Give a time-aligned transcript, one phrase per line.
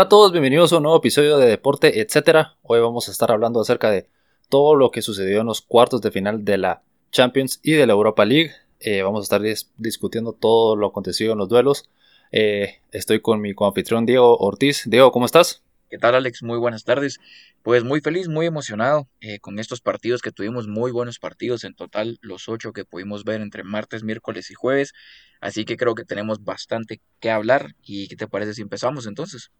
[0.00, 2.56] Hola a todos, bienvenidos a un nuevo episodio de Deporte, etcétera.
[2.62, 4.08] Hoy vamos a estar hablando acerca de
[4.48, 6.82] todo lo que sucedió en los cuartos de final de la
[7.12, 8.50] Champions y de la Europa League.
[8.78, 9.42] Eh, vamos a estar
[9.76, 11.90] discutiendo todo lo acontecido en los duelos.
[12.32, 14.84] Eh, estoy con mi coanfitrión Diego Ortiz.
[14.86, 15.62] Diego, ¿cómo estás?
[15.90, 16.42] ¿Qué tal Alex?
[16.42, 17.18] Muy buenas tardes.
[17.62, 21.74] Pues muy feliz, muy emocionado eh, con estos partidos que tuvimos, muy buenos partidos en
[21.74, 24.94] total, los ocho que pudimos ver entre martes, miércoles y jueves.
[25.42, 27.74] Así que creo que tenemos bastante que hablar.
[27.82, 29.50] ¿Y qué te parece si empezamos entonces?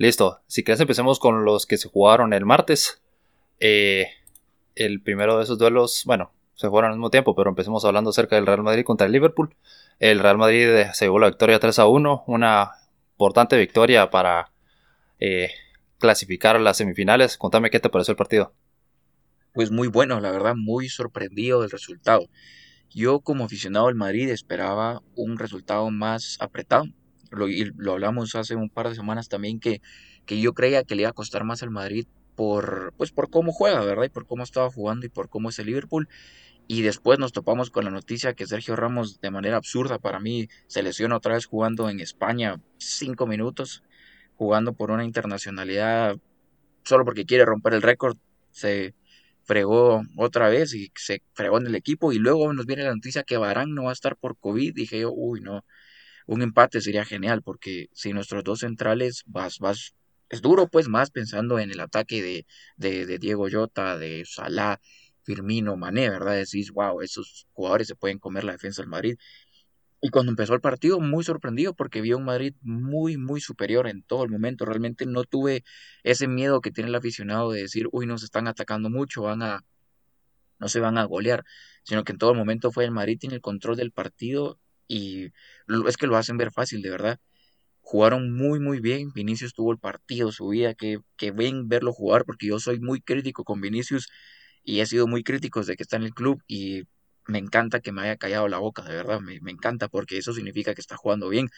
[0.00, 3.02] Listo, si quieres empecemos con los que se jugaron el martes.
[3.58, 4.06] Eh,
[4.74, 8.36] el primero de esos duelos, bueno, se jugaron al mismo tiempo, pero empecemos hablando acerca
[8.36, 9.54] del Real Madrid contra el Liverpool.
[9.98, 12.70] El Real Madrid se llevó la victoria 3 a 1, una
[13.12, 14.50] importante victoria para
[15.18, 15.50] eh,
[15.98, 17.36] clasificar a las semifinales.
[17.36, 18.54] Contame qué te pareció el partido.
[19.52, 22.26] Pues muy bueno, la verdad, muy sorprendido del resultado.
[22.88, 26.86] Yo como aficionado al Madrid esperaba un resultado más apretado,
[27.30, 29.80] lo, lo hablamos hace un par de semanas también, que,
[30.26, 32.06] que yo creía que le iba a costar más al Madrid
[32.36, 34.04] por, pues por cómo juega, ¿verdad?
[34.04, 36.08] Y por cómo estaba jugando y por cómo es el Liverpool.
[36.66, 40.48] Y después nos topamos con la noticia que Sergio Ramos, de manera absurda para mí,
[40.68, 43.82] se lesiona otra vez jugando en España cinco minutos,
[44.36, 46.16] jugando por una internacionalidad
[46.84, 48.16] solo porque quiere romper el récord.
[48.52, 48.94] Se
[49.42, 52.12] fregó otra vez y se fregó en el equipo.
[52.12, 54.74] Y luego nos viene la noticia que Barán no va a estar por COVID.
[54.74, 55.64] Dije yo, uy, no,
[56.30, 59.96] un empate sería genial, porque si nuestros dos centrales vas, vas,
[60.28, 62.46] es duro, pues más pensando en el ataque de,
[63.04, 64.80] de, Diego Llota, de Salah,
[65.24, 66.36] Firmino, Mané, ¿verdad?
[66.36, 69.16] Decís, wow, esos jugadores se pueden comer la defensa del Madrid.
[70.00, 73.88] Y cuando empezó el partido, muy sorprendido porque vi a un Madrid muy, muy superior
[73.88, 74.64] en todo el momento.
[74.64, 75.64] Realmente no tuve
[76.04, 79.64] ese miedo que tiene el aficionado de decir, uy, nos están atacando mucho, van a,
[80.60, 81.44] no se van a golear,
[81.82, 85.32] sino que en todo el momento fue el Madrid tiene el control del partido y
[85.88, 87.20] es que lo hacen ver fácil, de verdad.
[87.80, 89.12] Jugaron muy, muy bien.
[89.14, 93.00] Vinicius tuvo el partido, su vida, que, que ven verlo jugar, porque yo soy muy
[93.00, 94.08] crítico con Vinicius
[94.64, 96.84] y he sido muy crítico desde que está en el club y
[97.26, 100.74] me encanta que me haya callado la boca, de verdad, me, encanta porque eso significa
[100.74, 101.48] que está jugando bien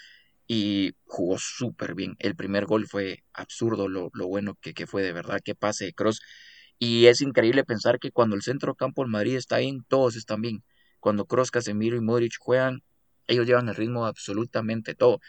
[0.47, 2.17] y jugó súper bien.
[2.19, 5.87] El primer gol fue absurdo, lo, lo bueno que, que, fue de verdad, que pase
[5.87, 6.21] de cross.
[6.79, 10.43] Y es increíble pensar que cuando el centro campo del Madrid está bien, todos están
[10.43, 10.65] bien.
[11.01, 12.83] Cuando Cross, Casemiro y Modric juegan,
[13.27, 15.21] ellos llevan el ritmo absolutamente todo.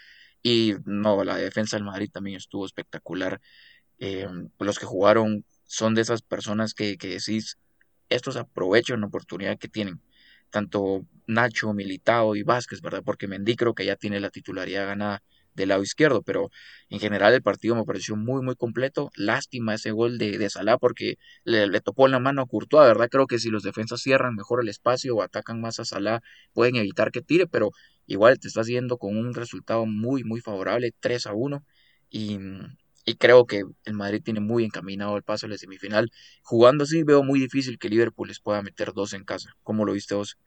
[0.41, 3.41] Y no, la defensa del Madrid también estuvo espectacular.
[3.99, 4.27] Eh,
[4.59, 7.57] los que jugaron son de esas personas que, que decís,
[8.09, 10.01] estos aprovechan la oportunidad que tienen.
[10.49, 13.03] Tanto Nacho, Militao y Vázquez, ¿verdad?
[13.05, 15.23] Porque Mendy creo que ya tiene la titularidad ganada
[15.55, 16.49] del lado izquierdo, pero
[16.89, 19.11] en general el partido me pareció muy, muy completo.
[19.15, 23.09] Lástima ese gol de, de Salah porque le, topó en la mano a Courtois, ¿verdad?
[23.09, 26.21] Creo que si los defensas cierran mejor el espacio o atacan más a Salah,
[26.53, 27.71] pueden evitar que tire, pero
[28.07, 31.63] igual te estás yendo con un resultado muy, muy favorable, 3 a 1,
[32.09, 32.37] y,
[33.05, 36.11] y creo que el Madrid tiene muy encaminado el paso a la semifinal.
[36.43, 39.55] Jugando así, veo muy difícil que Liverpool les pueda meter dos en casa.
[39.63, 40.37] ¿Cómo lo viste vos?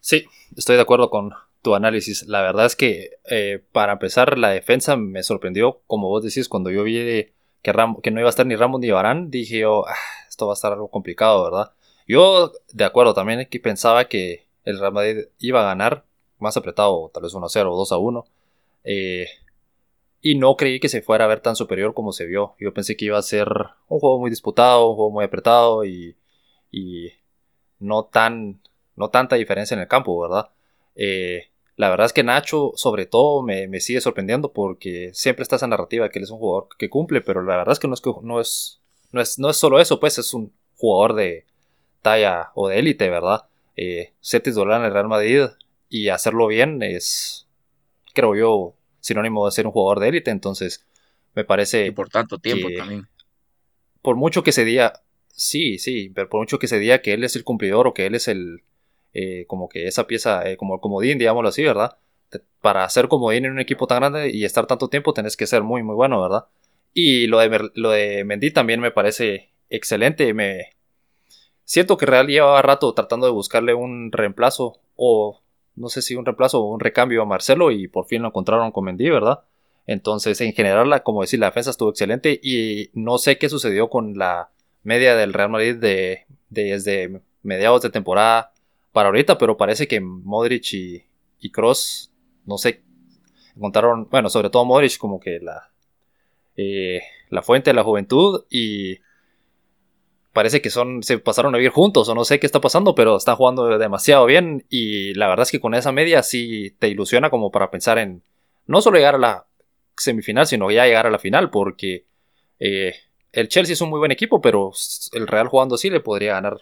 [0.00, 0.24] Sí,
[0.54, 1.30] estoy de acuerdo con,
[1.64, 2.28] tu análisis.
[2.28, 6.70] La verdad es que eh, para empezar la defensa me sorprendió, como vos decís, cuando
[6.70, 7.32] yo vi que,
[8.02, 9.94] que no iba a estar ni Ramos ni Barán, dije yo, ah,
[10.28, 11.72] esto va a estar algo complicado, ¿verdad?
[12.06, 16.04] Yo de acuerdo también que pensaba que el Real Madrid iba a ganar
[16.38, 18.24] más apretado, tal vez 1 0 o 2 a 1.
[18.84, 19.26] Eh,
[20.20, 22.54] y no creí que se fuera a ver tan superior como se vio.
[22.60, 23.48] Yo pensé que iba a ser
[23.88, 26.16] un juego muy disputado, un juego muy apretado y,
[26.70, 27.12] y
[27.78, 28.60] no, tan,
[28.96, 30.50] no tanta diferencia en el campo, ¿verdad?
[30.94, 35.66] Eh, la verdad es que Nacho, sobre todo, me, sigue sorprendiendo porque siempre está esa
[35.66, 37.94] narrativa de que él es un jugador que cumple, pero la verdad es que no
[37.94, 38.80] es, no es,
[39.10, 41.46] no es, no es solo eso, pues es un jugador de
[42.00, 43.46] talla o de élite, ¿verdad?
[43.76, 45.46] Eh, ser titular en el Real Madrid
[45.88, 47.48] y hacerlo bien es,
[48.12, 50.86] creo yo, sinónimo de ser un jugador de élite, entonces
[51.34, 51.86] me parece...
[51.86, 53.08] Y por tanto tiempo también.
[54.00, 57.24] Por mucho que se diga, sí, sí, pero por mucho que se diga que él
[57.24, 58.62] es el cumplidor o que él es el
[59.14, 61.96] eh, como que esa pieza, eh, como el comodín, digámoslo así, ¿verdad?
[62.60, 65.62] Para hacer comodín en un equipo tan grande y estar tanto tiempo tenés que ser
[65.62, 66.46] muy, muy bueno, ¿verdad?
[66.92, 70.34] Y lo de, lo de Mendy también me parece excelente.
[70.34, 70.70] Me
[71.64, 75.40] siento que Real llevaba rato tratando de buscarle un reemplazo o
[75.76, 78.72] no sé si un reemplazo o un recambio a Marcelo y por fin lo encontraron
[78.72, 79.40] con Mendy, ¿verdad?
[79.86, 83.90] Entonces, en general, la, como decir, la defensa estuvo excelente y no sé qué sucedió
[83.90, 84.50] con la
[84.82, 88.53] media del Real Madrid de, desde mediados de temporada
[88.94, 91.04] para ahorita, pero parece que Modric y,
[91.40, 92.12] y Cross,
[92.46, 92.84] no sé,
[93.56, 95.72] encontraron, bueno, sobre todo Modric como que la,
[96.56, 98.98] eh, la fuente de la juventud y
[100.32, 103.16] parece que son, se pasaron a vivir juntos o no sé qué está pasando, pero
[103.16, 107.30] están jugando demasiado bien y la verdad es que con esa media sí te ilusiona
[107.30, 108.22] como para pensar en
[108.68, 109.46] no solo llegar a la
[109.96, 112.06] semifinal, sino ya llegar a la final, porque
[112.60, 112.94] eh,
[113.32, 114.70] el Chelsea es un muy buen equipo, pero
[115.14, 116.58] el Real jugando así le podría ganar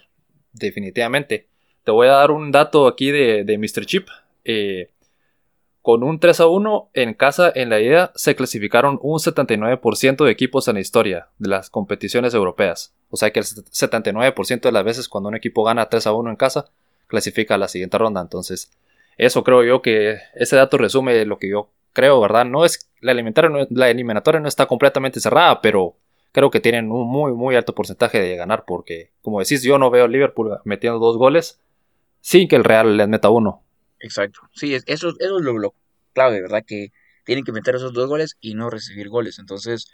[0.55, 1.51] definitivamente.
[1.84, 3.87] Te voy a dar un dato aquí de, de Mr.
[3.87, 4.08] Chip.
[4.44, 4.90] Eh,
[5.82, 10.31] con un 3 a 1 en casa en la ida se clasificaron un 79% de
[10.31, 12.94] equipos en la historia de las competiciones europeas.
[13.11, 16.31] O sea que el 79% de las veces cuando un equipo gana 3 a 1
[16.31, 16.70] en casa,
[17.08, 18.20] clasifica a la siguiente ronda.
[18.20, 18.70] Entonces,
[19.19, 22.44] eso creo yo que ese dato resume lo que yo creo, ¿verdad?
[22.44, 25.96] No es la eliminatoria, la eliminatoria no está completamente cerrada, pero
[26.31, 29.90] creo que tienen un muy, muy alto porcentaje de ganar porque, como decís, yo no
[29.90, 31.61] veo a Liverpool metiendo dos goles
[32.22, 33.62] sin que el Real les meta uno.
[34.00, 34.40] Exacto.
[34.54, 35.74] Sí, eso, eso es lo,
[36.14, 36.64] clave, ¿verdad?
[36.66, 36.88] Que
[37.24, 39.38] tienen que meter esos dos goles y no recibir goles.
[39.38, 39.92] Entonces,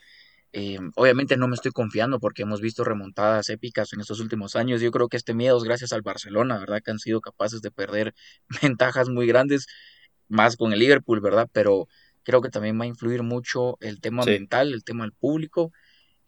[0.53, 4.81] eh, obviamente no me estoy confiando porque hemos visto remontadas épicas en estos últimos años.
[4.81, 6.83] Yo creo que este miedo es gracias al Barcelona, ¿verdad?
[6.83, 8.15] Que han sido capaces de perder
[8.63, 9.67] ventajas muy grandes,
[10.29, 11.49] más con el Liverpool, ¿verdad?
[11.53, 11.89] Pero
[12.23, 15.73] creo que también va a influir mucho el tema mental, el tema del público.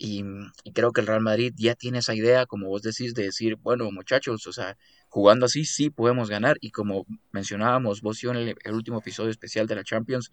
[0.02, 0.24] Y,
[0.72, 3.90] creo que el Real Madrid ya tiene esa idea, como vos decís, de decir, bueno,
[3.90, 4.78] muchachos, o sea,
[5.10, 9.30] jugando así sí podemos ganar y como mencionábamos vos y yo en el, último episodio
[9.30, 10.32] especial de la Champions,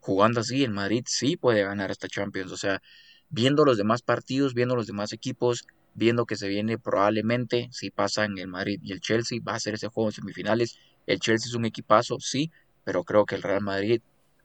[0.00, 2.82] jugando así el Madrid sí puede ganar esta Champions, o sea,
[3.30, 5.64] viendo los demás partidos, viendo los demás equipos,
[5.94, 9.60] viendo que se viene probablemente, si pasa en el Madrid y el Chelsea, va a
[9.60, 12.50] ser ese juego en semifinales, el Chelsea es un equipazo, sí,
[12.84, 14.02] pero creo que el Real Madrid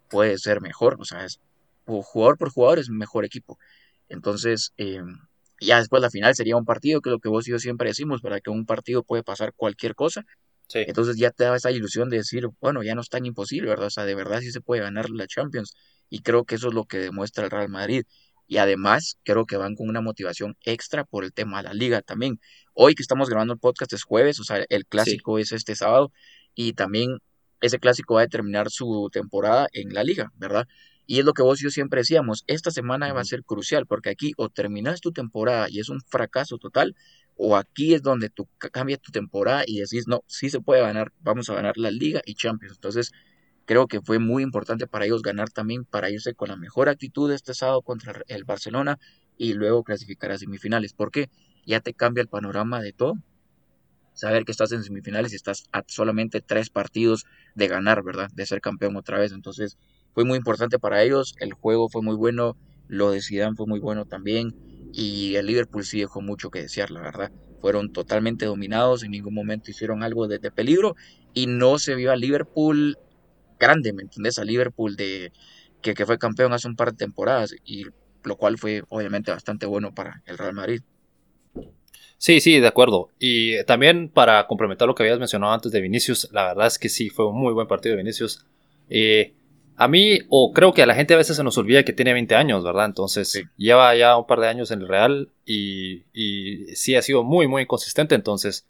[0.10, 1.42] puede ser mejor, o sea, es
[1.86, 3.58] jugador por jugador es mejor equipo.
[4.12, 5.02] Entonces, eh,
[5.60, 7.90] ya después la final sería un partido, que es lo que vos y yo siempre
[7.90, 10.26] decimos, para que un partido puede pasar cualquier cosa.
[10.74, 13.88] Entonces ya te da esa ilusión de decir, bueno, ya no es tan imposible, ¿verdad?
[13.88, 15.74] O sea, de verdad sí se puede ganar la Champions.
[16.10, 18.04] Y creo que eso es lo que demuestra el Real Madrid.
[18.48, 22.02] Y además, creo que van con una motivación extra por el tema de la liga
[22.02, 22.40] también.
[22.74, 26.12] Hoy que estamos grabando el podcast es jueves, o sea, el clásico es este sábado.
[26.56, 27.20] Y también
[27.62, 30.68] ese clásico va a determinar su temporada en la liga, ¿verdad?
[31.12, 33.86] Y es lo que vos y yo siempre decíamos, esta semana va a ser crucial,
[33.86, 36.96] porque aquí o terminas tu temporada y es un fracaso total,
[37.36, 41.12] o aquí es donde tú cambias tu temporada y decís, no, sí se puede ganar,
[41.20, 42.76] vamos a ganar la liga y Champions.
[42.76, 43.12] Entonces,
[43.66, 47.30] creo que fue muy importante para ellos ganar también, para irse con la mejor actitud
[47.34, 48.98] este sábado contra el Barcelona
[49.38, 51.30] y luego clasificar a semifinales, porque
[51.66, 53.16] ya te cambia el panorama de todo.
[54.14, 57.26] Saber que estás en semifinales y estás a solamente tres partidos
[57.56, 58.30] de ganar, ¿verdad?
[58.34, 59.34] De ser campeón otra vez.
[59.34, 59.78] Entonces,
[60.14, 63.80] fue muy importante para ellos, el juego fue muy bueno, lo de Zidane fue muy
[63.80, 64.54] bueno también
[64.92, 67.30] y el Liverpool sí dejó mucho que desear, la verdad.
[67.60, 70.96] Fueron totalmente dominados, en ningún momento hicieron algo de, peligro
[71.34, 72.98] y no se vio al Liverpool
[73.60, 74.40] grande, ¿me entiendes?
[74.40, 75.32] A Liverpool de
[75.82, 77.86] que, que fue campeón hace un par de temporadas y
[78.24, 80.82] lo cual fue obviamente bastante bueno para el Real Madrid.
[82.18, 83.10] Sí, sí, de acuerdo.
[83.18, 86.88] Y también para complementar lo que habías mencionado antes de Vinicius, la verdad es que
[86.88, 88.46] sí, fue un muy buen partido de Vinicius.
[88.90, 89.34] Eh,
[89.82, 92.14] a mí, o creo que a la gente a veces se nos olvida que tiene
[92.14, 92.86] 20 años, ¿verdad?
[92.86, 97.24] Entonces, lleva ya un par de años en el Real y, y sí ha sido
[97.24, 98.14] muy, muy inconsistente.
[98.14, 98.68] Entonces,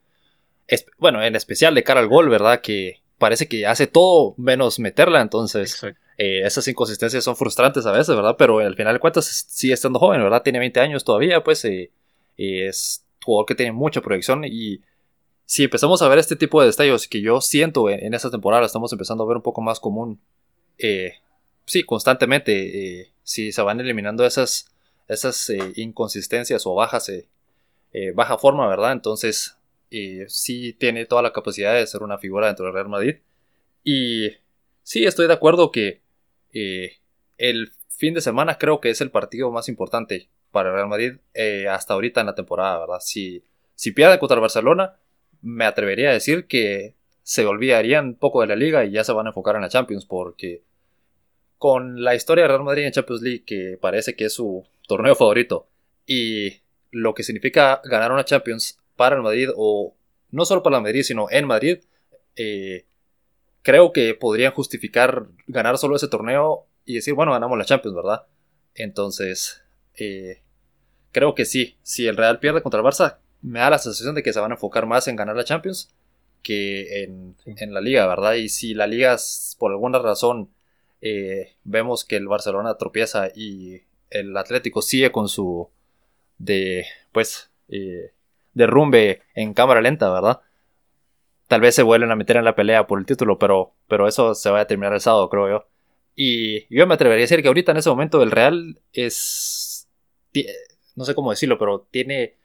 [1.00, 2.62] bueno, en especial de cara al gol, ¿verdad?
[2.62, 5.20] Que parece que hace todo menos meterla.
[5.20, 5.84] Entonces,
[6.18, 8.38] eh, esas inconsistencias son frustrantes a veces, ¿verdad?
[8.38, 10.44] Pero al final de cuentas sigue estando joven, ¿verdad?
[10.44, 11.92] Tiene 20 años todavía, pues eh,
[12.38, 14.80] es jugador que tiene mucha proyección y
[15.46, 18.66] si empezamos a ver este tipo de destellos que yo siento en, en esta temporada,
[18.66, 20.18] estamos empezando a ver un poco más común
[20.82, 21.14] eh,
[21.66, 24.66] sí, constantemente, eh, si se van eliminando esas,
[25.08, 27.12] esas eh, inconsistencias o bajas,
[28.16, 28.94] baja forma, ¿verdad?
[28.94, 29.58] Entonces,
[30.28, 33.18] sí tiene toda la capacidad de ser una figura dentro del Real Madrid.
[33.84, 34.30] Y
[34.84, 36.02] sí, estoy de acuerdo que
[37.38, 41.14] el fin de semana creo que es el partido más importante para el Real Madrid
[41.70, 43.00] hasta ahorita en la temporada, ¿verdad?
[43.02, 43.44] Si,
[43.76, 44.96] si pierde contra el Barcelona,
[45.42, 49.14] me atrevería a decir que se olvidarían un poco de la liga y ya se
[49.14, 50.64] van a enfocar en la Champions porque
[51.62, 55.14] con la historia de Real Madrid en Champions League, que parece que es su torneo
[55.14, 55.68] favorito,
[56.08, 59.94] y lo que significa ganar una Champions para el Madrid, o
[60.32, 61.78] no solo para el Madrid, sino en Madrid,
[62.36, 62.88] eh,
[63.62, 68.26] creo que podrían justificar ganar solo ese torneo y decir, bueno, ganamos la Champions, ¿verdad?
[68.74, 69.62] Entonces,
[69.94, 70.42] eh,
[71.12, 74.24] creo que sí, si el Real pierde contra el Barça, me da la sensación de
[74.24, 75.94] que se van a enfocar más en ganar la Champions
[76.42, 78.34] que en, en la liga, ¿verdad?
[78.34, 79.16] Y si la liga,
[79.60, 80.50] por alguna razón,
[81.02, 85.70] eh, vemos que el Barcelona tropieza y el Atlético sigue con su
[86.38, 88.14] de pues eh,
[88.54, 90.42] derrumbe en cámara lenta, ¿verdad?
[91.48, 94.36] Tal vez se vuelven a meter en la pelea por el título, pero, pero eso
[94.36, 95.68] se va a terminar el sábado, creo yo.
[96.16, 99.90] Y yo me atrevería a decir que ahorita en ese momento el Real es,
[100.96, 102.38] no sé cómo decirlo, pero tiene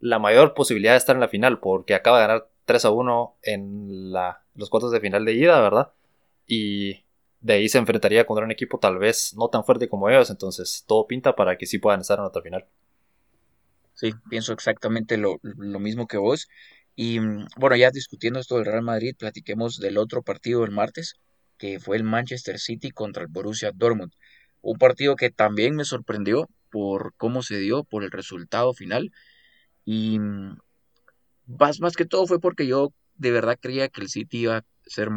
[0.00, 3.36] la mayor posibilidad de estar en la final porque acaba de ganar 3 a 1
[3.42, 5.92] en la, los cuartos de final de ida, ¿verdad?
[6.46, 7.04] Y
[7.40, 10.84] de ahí se enfrentaría contra un equipo tal vez no tan fuerte como ellos, entonces
[10.86, 12.66] todo pinta para que sí puedan estar en otra final.
[13.94, 16.48] Sí, pienso exactamente lo, mismo que vos.
[16.96, 21.16] Y mm, bueno, ya discutiendo esto del Real Madrid, platiquemos del otro partido del martes,
[21.58, 24.12] que fue el Manchester City contra el Borussia Dortmund.
[24.62, 29.12] Un partido que también me sorprendió por cómo se dio, por el resultado final.
[29.84, 30.58] Y mm,
[31.58, 34.64] más, más que todo fue porque yo de verdad creía que el City iba a
[34.86, 35.10] ser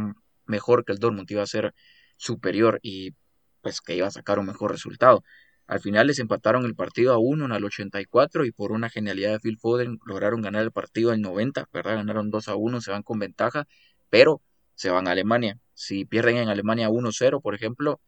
[0.46, 1.74] mejor que el Dortmund, iba a ser
[2.18, 3.14] superior y
[3.62, 5.24] pues que iba a sacar un mejor resultado.
[5.68, 9.32] Al final les empataron el partido a uno en el 84 y por una genialidad
[9.32, 11.96] de Phil Foden lograron ganar el partido al 90, ¿verdad?
[11.96, 13.66] Ganaron 2 a 1, se van con ventaja,
[14.10, 14.42] pero
[14.76, 15.60] se van a Alemania.
[15.74, 18.02] Si pierden en Alemania 1-0, por ejemplo,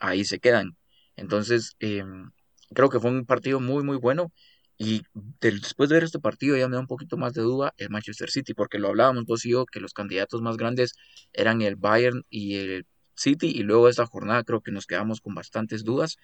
[0.00, 0.76] ahí se quedan.
[1.16, 2.30] Entonces, em,
[2.74, 4.32] creo que fue un partido muy, muy bueno.
[4.78, 5.02] Y
[5.40, 8.30] después de ver este partido ya me da un poquito más de duda el Manchester
[8.30, 10.94] City, porque lo hablábamos vos y yo, que los candidatos más grandes
[11.32, 15.34] eran el Bayern y el City, y luego esta jornada creo que nos quedamos con
[15.34, 16.16] bastantes dudas.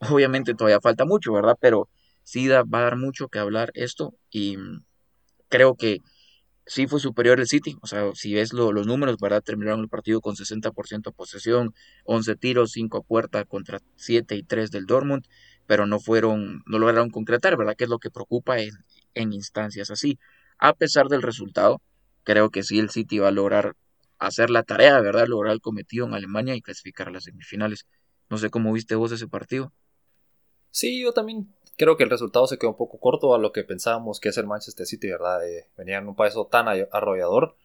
[0.00, 1.56] Obviamente todavía falta mucho, ¿verdad?
[1.60, 1.88] Pero
[2.22, 4.84] sí va a dar mucho que hablar esto y mm,
[5.48, 6.02] creo que
[6.66, 7.76] sí fue superior el City.
[7.82, 9.42] O sea, si ves los números, ¿verdad?
[9.42, 11.74] Terminaron el partido con 60% posesión,
[12.04, 15.24] 11 tiros, 5 a puerta contra 7 y 3 del Dortmund,
[15.66, 17.74] pero no fueron, no lograron concretar, ¿verdad?
[17.76, 18.70] Que es lo que preocupa en,
[19.14, 20.18] en instancias así.
[20.58, 21.80] A pesar del resultado,
[22.24, 23.74] creo que sí el City va a lograr
[24.18, 25.26] hacer la tarea, ¿verdad?
[25.26, 27.86] Lograr el cometido en Alemania y clasificar a las semifinales.
[28.28, 29.72] No sé cómo viste vos ese partido.
[30.70, 33.64] Sí, yo también creo que el resultado se quedó un poco corto a lo que
[33.64, 35.48] pensábamos que es el Manchester City, ¿verdad?
[35.48, 37.56] Eh, venían en un paso tan arrollador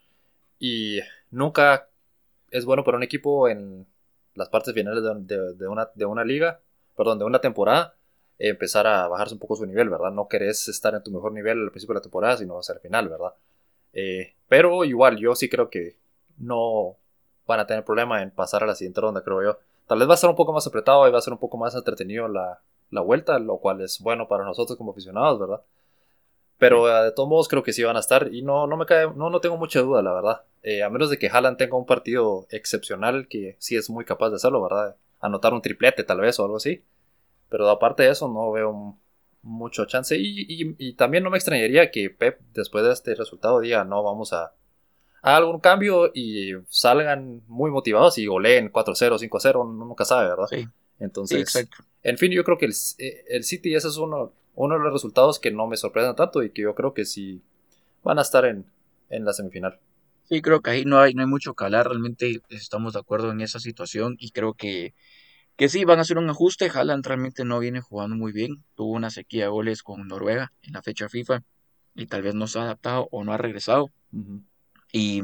[0.58, 1.88] y nunca
[2.50, 3.86] es bueno para un equipo en
[4.34, 6.60] las partes finales de, una, de una liga,
[6.96, 7.96] perdón, de una temporada,
[8.38, 10.10] empezar a bajarse un poco su nivel, ¿verdad?
[10.12, 12.80] No querés estar en tu mejor nivel al principio de la temporada, sino hacia el
[12.80, 13.34] final, ¿verdad?
[13.92, 15.96] Eh, pero igual, yo sí creo que
[16.38, 16.96] no
[17.46, 19.58] van a tener problema en pasar a la siguiente ronda, creo yo.
[19.86, 21.56] Tal vez va a ser un poco más apretado y va a ser un poco
[21.56, 22.60] más entretenido la,
[22.90, 25.60] la vuelta, lo cual es bueno para nosotros como aficionados, ¿verdad?
[26.58, 28.86] Pero eh, de todos modos creo que sí van a estar y no, no me
[28.86, 30.42] cae, no, no tengo mucha duda, la verdad.
[30.62, 34.30] Eh, a menos de que Haaland tenga un partido excepcional, que sí es muy capaz
[34.30, 34.96] de hacerlo, ¿verdad?
[35.20, 36.82] Anotar un triplete tal vez o algo así.
[37.48, 38.96] Pero aparte de eso no veo
[39.42, 40.16] mucho chance.
[40.16, 44.32] Y, y, también no me extrañaría que Pep después de este resultado diga, no, vamos
[44.32, 44.54] a,
[45.32, 50.46] algún cambio y salgan muy motivados y goleen 4-0, 5-0, nunca sabe, ¿verdad?
[50.50, 50.66] Sí.
[51.00, 51.68] Entonces,
[52.02, 54.92] en fin, yo creo que el, eh, el, City ese es uno, uno de los
[54.92, 57.42] resultados que no me sorprenden tanto y que yo creo que sí
[58.02, 58.66] van a estar en,
[59.08, 59.78] en la semifinal.
[60.24, 63.30] Sí, creo que ahí no hay, no hay mucho que hablar, realmente estamos de acuerdo
[63.30, 64.94] en esa situación y creo que,
[65.56, 68.92] que sí, van a hacer un ajuste, Haaland realmente no viene jugando muy bien, tuvo
[68.92, 71.42] una sequía de goles con Noruega en la fecha FIFA
[71.94, 73.90] y tal vez no se ha adaptado o no ha regresado.
[74.96, 75.22] Y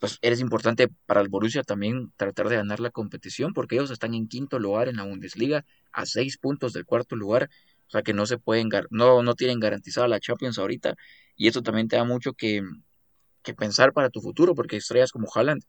[0.00, 4.12] pues eres importante para el Borussia también tratar de ganar la competición porque ellos están
[4.12, 7.48] en quinto lugar en la Bundesliga a seis puntos del cuarto lugar.
[7.86, 10.96] O sea que no se pueden, no, no tienen garantizada la Champions ahorita.
[11.36, 12.64] Y eso también te da mucho que,
[13.44, 15.62] que pensar para tu futuro porque estrellas como Haaland,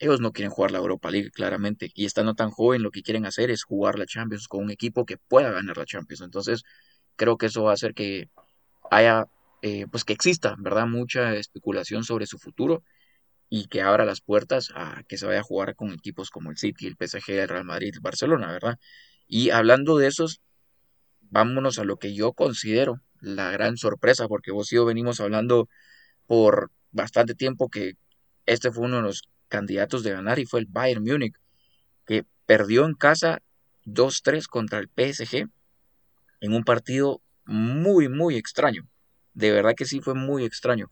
[0.00, 1.92] ellos no quieren jugar la Europa League claramente.
[1.94, 5.06] Y estando tan joven lo que quieren hacer es jugar la Champions con un equipo
[5.06, 6.22] que pueda ganar la Champions.
[6.22, 6.64] Entonces
[7.14, 8.30] creo que eso va a hacer que
[8.90, 9.28] haya
[9.66, 10.86] eh, pues que exista, ¿verdad?
[10.86, 12.82] Mucha especulación sobre su futuro
[13.48, 16.58] y que abra las puertas a que se vaya a jugar con equipos como el
[16.58, 18.78] City, el PSG, el Real Madrid, el Barcelona, ¿verdad?
[19.26, 20.42] Y hablando de esos,
[21.30, 25.70] vámonos a lo que yo considero la gran sorpresa, porque vos y yo venimos hablando
[26.26, 27.94] por bastante tiempo que
[28.44, 31.36] este fue uno de los candidatos de ganar y fue el Bayern Múnich,
[32.04, 33.40] que perdió en casa
[33.86, 35.48] 2-3 contra el PSG
[36.42, 38.86] en un partido muy, muy extraño
[39.34, 40.90] de verdad que sí fue muy extraño.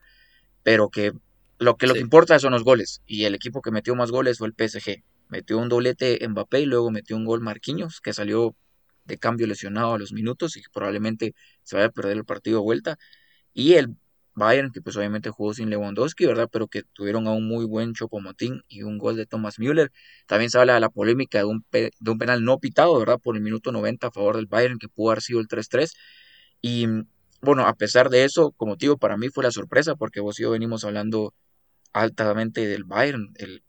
[0.63, 1.13] Pero que
[1.59, 3.03] lo que, lo que importa son los goles.
[3.07, 5.03] Y el equipo que metió más goles fue el PSG.
[5.29, 8.57] Metió un doblete Mbappé y luego metió un gol Marquinhos, que salió
[9.05, 12.65] de cambio lesionado a los minutos y probablemente se vaya a perder el partido de
[12.65, 12.99] vuelta.
[13.55, 13.97] Y el
[14.35, 16.49] Bayern, que pues obviamente jugó sin Lewandowski, ¿verdad?
[16.51, 19.93] Pero que tuvieron a un muy buen Chopomotín y un gol de Thomas Müller.
[20.27, 23.19] También se habla de la polémica de un, de un penal no pitado, ¿verdad?
[23.21, 25.95] Por el minuto 90 a favor del Bayern, que pudo haber sido el 3-3.
[26.63, 26.87] Y
[27.43, 30.45] bueno, a pesar de eso, como digo, para mí fue la sorpresa porque vos y
[30.45, 31.35] yo venimos hablando
[31.93, 33.65] altamente del Bayern, el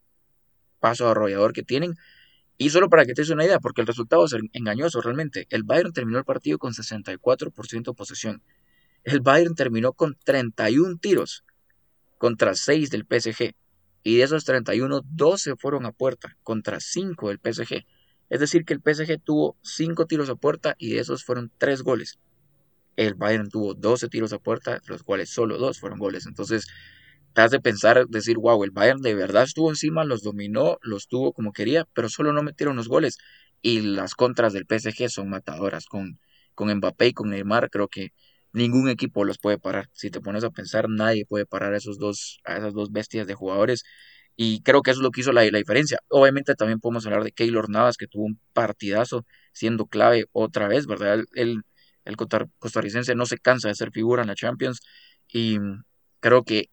[0.80, 1.96] paso arrollador que tienen.
[2.58, 5.48] Y solo para que te des una idea, porque el resultado es engañoso realmente.
[5.50, 8.44] El Bayern terminó el partido con 64% de posesión.
[9.04, 11.44] El Bayern terminó con 31 tiros
[12.20, 13.56] contra 6 del PSG.
[14.04, 17.86] Y de esos 31, 12 fueron a puerta contra 5 del PSG.
[18.30, 21.82] Es decir, que el PSG tuvo 5 tiros a puerta y de esos fueron 3
[21.82, 22.20] goles.
[22.96, 26.26] El Bayern tuvo 12 tiros a puerta, los cuales solo dos fueron goles.
[26.26, 26.68] Entonces,
[27.34, 31.34] te hace pensar, decir, wow, el Bayern de verdad estuvo encima, los dominó, los tuvo
[31.34, 33.18] como quería, pero solo no metieron los goles.
[33.62, 35.86] Y las contras del PSG son matadoras.
[35.86, 36.20] Con,
[36.56, 38.14] con Mbappé y con Neymar, creo que
[38.54, 39.90] ningún equipo los puede parar.
[39.94, 43.28] Si te pones a pensar, nadie puede parar a, esos dos, a esas dos bestias
[43.28, 43.84] de jugadores.
[44.36, 46.00] Y creo que eso es lo que hizo la, la diferencia.
[46.10, 50.88] Obviamente también podemos hablar de Keylor Navas, que tuvo un partidazo siendo clave otra vez,
[50.88, 51.24] ¿verdad?
[51.34, 51.64] El,
[52.06, 54.82] el costarricense no se cansa de ser figura en la Champions
[55.28, 55.58] y
[56.20, 56.70] creo que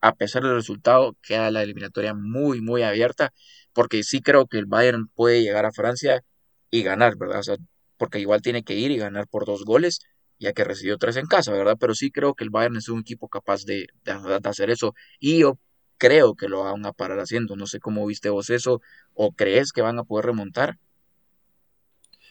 [0.00, 3.32] a pesar del resultado queda la eliminatoria muy, muy abierta,
[3.72, 6.24] porque sí creo que el Bayern puede llegar a Francia
[6.70, 7.38] y ganar, ¿verdad?
[7.38, 7.56] O sea,
[7.96, 10.00] porque igual tiene que ir y ganar por dos goles,
[10.40, 11.76] ya que recibió tres en casa, ¿verdad?
[11.78, 15.38] Pero sí creo que el Bayern es un equipo capaz de, de, hacer eso y
[15.38, 15.58] yo
[15.98, 17.54] creo que lo van a parar haciendo.
[17.54, 18.80] No sé cómo viste vos eso
[19.14, 20.78] o crees que van a poder remontar.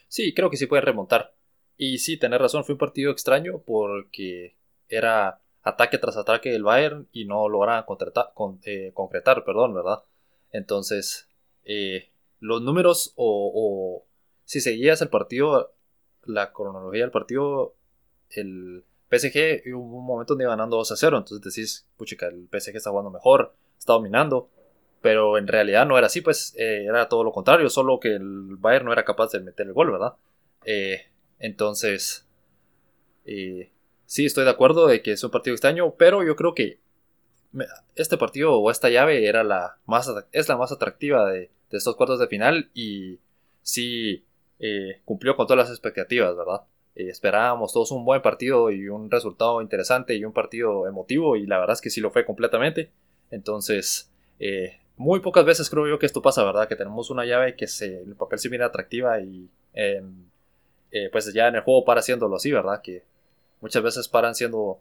[0.09, 1.33] Sí, creo que sí puede remontar.
[1.83, 4.55] Y sí, tenés razón, fue un partido extraño porque
[4.87, 7.85] era ataque tras ataque del Bayern y no lograban
[8.35, 10.03] con, eh, concretar, perdón, ¿verdad?
[10.51, 11.27] Entonces,
[11.65, 14.05] eh, los números o,
[14.45, 15.73] si seguías el partido,
[16.25, 17.73] la cronología del partido,
[18.29, 22.47] el PSG hubo un momento donde iba ganando 2 a 0, entonces decís, puchica, el
[22.47, 24.49] PSG está jugando mejor, está dominando,
[25.01, 28.57] pero en realidad no era así, pues eh, era todo lo contrario, solo que el
[28.57, 30.13] Bayern no era capaz de meter el gol, ¿verdad?
[30.63, 31.07] Eh,
[31.41, 32.27] entonces,
[33.25, 33.71] eh,
[34.05, 36.79] sí, estoy de acuerdo de que es un partido extraño, pero yo creo que
[37.95, 42.19] este partido o esta llave era la más, es la más atractiva de, estos cuartos
[42.19, 43.19] de final y
[43.63, 44.23] sí
[44.59, 46.61] eh, cumplió con todas las expectativas, ¿verdad?
[46.93, 51.47] Eh, esperábamos todos un buen partido y un resultado interesante y un partido emotivo y
[51.47, 52.91] la verdad es que sí lo fue completamente.
[53.31, 54.11] Entonces,
[54.95, 56.67] muy pocas veces creo yo que esto pasa, ¿verdad?
[56.67, 59.49] Que tenemos una llave que se, el papel se mira atractiva y
[60.91, 62.81] eh, pues ya en el juego para haciéndolo así, ¿verdad?
[62.81, 63.03] Que
[63.61, 64.79] muchas veces paran siendo,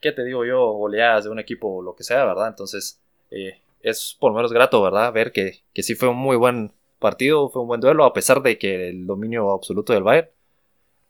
[0.00, 0.72] ¿qué te digo yo?
[0.72, 2.48] Goleadas de un equipo o lo que sea, ¿verdad?
[2.48, 5.12] Entonces eh, es por lo menos grato, ¿verdad?
[5.12, 8.42] Ver que, que sí fue un muy buen partido, fue un buen duelo, a pesar
[8.42, 10.28] de que el dominio absoluto del Bayern.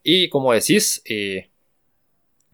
[0.02, 1.50] Y como decís, eh,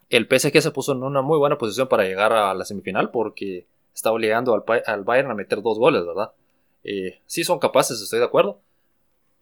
[0.09, 3.67] el PSG se puso en una muy buena posición para llegar a la semifinal porque
[3.95, 6.33] está obligando al, al Bayern a meter dos goles, ¿verdad?
[7.27, 8.61] sí son capaces, estoy de acuerdo.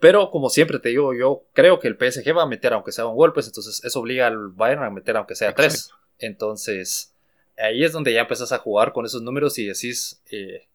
[0.01, 3.07] Pero como siempre te digo, yo creo que el PSG va a meter aunque sea
[3.07, 5.91] un gol, pues entonces eso obliga al Bayern a meter aunque sea tres.
[6.19, 7.15] Entonces
[7.57, 10.67] ahí es donde ya empezás a jugar con esos números y decís, eh,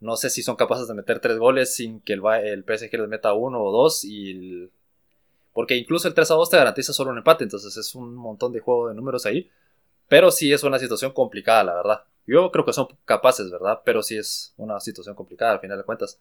[0.00, 3.08] no sé si son capaces de meter tres goles sin que el, el PSG les
[3.08, 4.70] meta uno o dos y
[5.52, 8.52] porque incluso el 3 a 2 te garantiza solo un empate, entonces es un montón
[8.52, 9.50] de juego de números ahí.
[10.08, 12.04] Pero sí es una situación complicada, la verdad.
[12.26, 13.80] Yo creo que son capaces, ¿verdad?
[13.84, 16.20] Pero sí es una situación complicada al final de cuentas.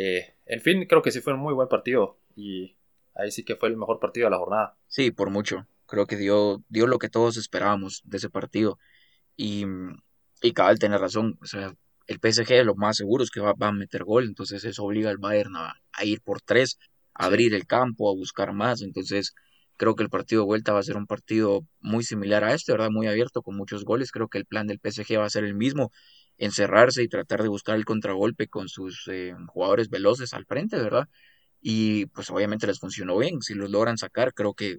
[0.00, 2.76] Eh, en fin, creo que sí fue un muy buen partido y
[3.16, 4.76] ahí sí que fue el mejor partido de la jornada.
[4.86, 5.66] Sí, por mucho.
[5.86, 8.78] Creo que dio, dio lo que todos esperábamos de ese partido.
[9.36, 9.64] Y,
[10.40, 11.36] y Cabal tiene razón.
[11.42, 11.74] O sea,
[12.06, 15.18] el PSG lo más seguro es que va, a meter gol, entonces eso obliga al
[15.18, 16.78] Bayern a, ir por tres,
[17.14, 18.82] a abrir el campo, a buscar más.
[18.82, 19.34] Entonces
[19.76, 22.70] creo que el partido de vuelta va a ser un partido muy similar a este,
[22.70, 22.90] ¿verdad?
[22.90, 24.12] Muy abierto, con muchos goles.
[24.12, 25.90] Creo que el plan del PSG va a ser el mismo
[26.38, 31.08] encerrarse y tratar de buscar el contragolpe con sus eh, jugadores veloces al frente, ¿verdad?
[31.60, 34.78] Y pues obviamente les funcionó bien, si los logran sacar creo que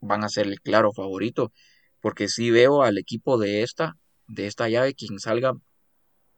[0.00, 1.52] van a ser el claro favorito,
[2.00, 3.96] porque si veo al equipo de esta,
[4.28, 5.54] de esta llave, quien salga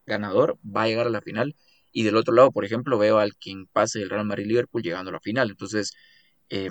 [0.06, 1.54] ganador va a llegar a la final,
[1.92, 5.14] y del otro lado, por ejemplo, veo al quien pase el Real Madrid-Liverpool llegando a
[5.14, 5.92] la final, entonces
[6.50, 6.70] eh,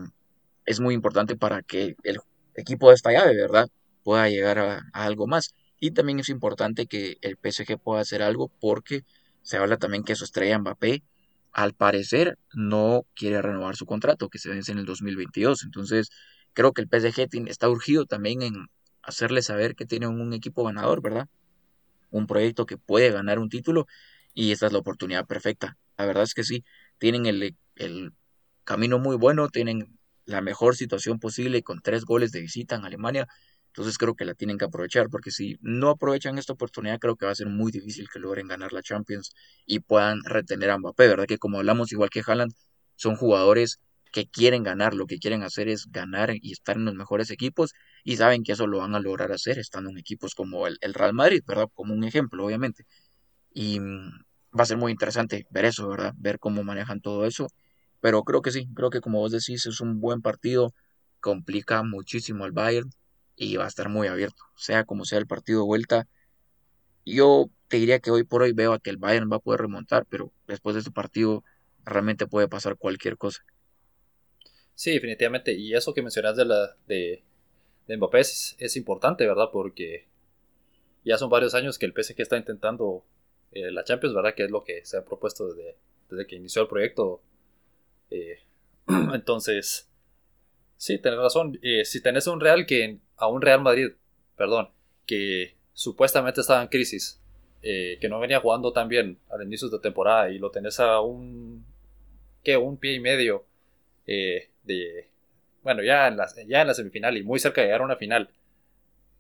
[0.66, 2.20] es muy importante para que el
[2.56, 3.68] equipo de esta llave, ¿verdad?
[4.08, 5.54] pueda llegar a algo más.
[5.80, 9.04] Y también es importante que el PSG pueda hacer algo porque
[9.42, 11.04] se habla también que su estrella Mbappé
[11.52, 15.64] al parecer no quiere renovar su contrato que se vence en el 2022.
[15.64, 16.10] Entonces
[16.54, 18.68] creo que el PSG está urgido también en
[19.02, 21.28] hacerle saber que tiene un equipo ganador, ¿verdad?
[22.12, 23.88] Un proyecto que puede ganar un título
[24.34, 25.78] y esta es la oportunidad perfecta.
[25.98, 26.64] La verdad es que sí,
[27.00, 28.14] tienen el, el
[28.64, 33.28] camino muy bueno, tienen la mejor situación posible con tres goles de visita en Alemania
[33.78, 37.28] entonces creo que la tienen que aprovechar, porque si no aprovechan esta oportunidad, creo que
[37.28, 39.36] va a ser muy difícil que logren ganar la Champions
[39.68, 41.28] y puedan retener a Mbappé, ¿verdad?
[41.28, 42.54] Que como hablamos, igual que Haaland,
[42.96, 43.80] son jugadores
[44.12, 47.76] que quieren ganar, lo que quieren hacer es ganar y estar en los mejores equipos
[48.04, 51.14] y saben que eso lo van a lograr hacer estando en equipos como el, Real
[51.14, 51.68] Madrid, ¿verdad?
[51.76, 52.84] Como un ejemplo, obviamente.
[53.54, 54.10] Y mm,
[54.60, 56.16] va a ser muy interesante ver eso, ¿verdad?
[56.18, 57.48] Ver cómo manejan todo eso.
[58.02, 60.74] Pero creo que sí, creo que como vos decís, es un buen partido,
[61.20, 62.90] complica muchísimo al Bayern
[63.38, 66.08] y va a estar muy abierto, sea como sea el partido de vuelta.
[67.06, 69.62] Yo te diría que hoy por hoy veo a que el Bayern va a poder
[69.62, 71.44] remontar, pero después de este partido
[71.86, 73.44] realmente puede pasar cualquier cosa.
[74.74, 75.54] Sí, definitivamente.
[75.54, 77.24] Y eso que mencionas de la de,
[77.88, 79.50] de Mbappé es, importante, ¿verdad?
[79.52, 80.08] Porque
[81.06, 83.04] ya son varios años que el PSG está intentando
[83.52, 84.36] eh, la Champions, ¿verdad?
[84.36, 85.78] Que es lo que se ha propuesto desde,
[86.10, 87.22] desde que inició el proyecto.
[88.10, 88.40] Eh,
[89.14, 89.87] entonces,
[90.78, 91.60] sí, tenés razón.
[91.62, 93.90] Eh, si tenés un Real que a un Real Madrid,
[94.36, 94.70] perdón,
[95.06, 97.22] que supuestamente estaba en crisis,
[97.62, 101.66] que no venía jugando tan bien al inicio de temporada y lo tenés a un,
[102.42, 102.56] ¿qué?
[102.56, 103.46] Un pie y medio
[104.06, 105.10] de,
[105.64, 107.98] bueno, ya en, la, ya en la semifinal y muy cerca de llegar a una
[107.98, 108.30] final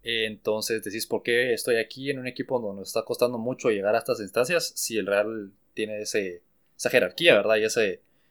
[0.03, 3.93] entonces decís, ¿por qué estoy aquí en un equipo donde nos está costando mucho llegar
[3.93, 6.43] a estas instancias si el Real tiene ese,
[6.77, 7.57] esa jerarquía, ¿verdad?
[7.57, 7.81] Y esa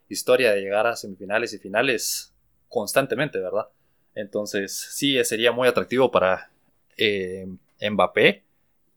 [0.08, 2.32] historia de llegar a semifinales y finales
[2.68, 3.68] constantemente, ¿verdad?
[4.14, 6.50] Entonces sí, sería muy atractivo para
[6.96, 7.46] eh,
[7.80, 8.44] Mbappé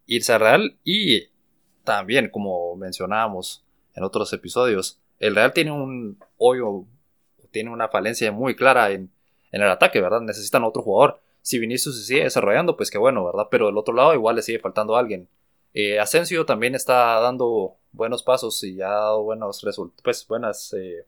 [0.06, 1.28] irse al Real y
[1.84, 3.64] también, como mencionábamos
[3.96, 6.86] en otros episodios, el Real tiene un hoyo,
[7.52, 9.12] tiene una falencia muy clara en,
[9.52, 10.22] en el ataque, ¿verdad?
[10.22, 13.48] Necesitan otro jugador si Vinicius se sigue desarrollando, pues qué bueno, ¿verdad?
[13.50, 15.28] Pero del otro lado igual le sigue faltando alguien.
[15.74, 20.74] Eh, Asensio también está dando buenos pasos y ha dado buenos resultados, pues buenas...
[20.74, 21.06] Eh,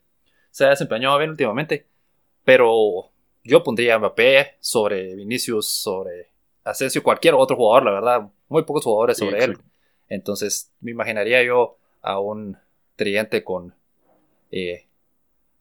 [0.49, 1.87] se ha desempeñado bien últimamente,
[2.51, 3.09] pero
[3.45, 6.31] yo pondría a Mbappé sobre Vinicius, sobre
[6.65, 9.57] Asensio, cualquier otro jugador, la verdad, muy pocos jugadores sobre él.
[10.09, 12.57] Entonces me imaginaría yo a un
[12.97, 13.73] tridente con,
[14.51, 14.85] eh,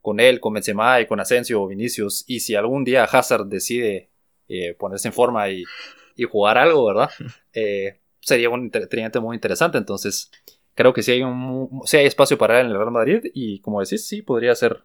[0.03, 4.09] con él, con Benzema y con Asensio o Vinicius, y si algún día Hazard decide
[4.49, 5.63] eh, ponerse en forma y,
[6.29, 7.11] jugar algo, ¿verdad?
[7.55, 9.79] Eh, sería un tridente muy interesante.
[9.79, 10.33] Entonces,
[10.75, 13.81] creo que sí hay, un, hay espacio para él en el Real Madrid y como
[13.81, 14.83] decís, sí, podría ser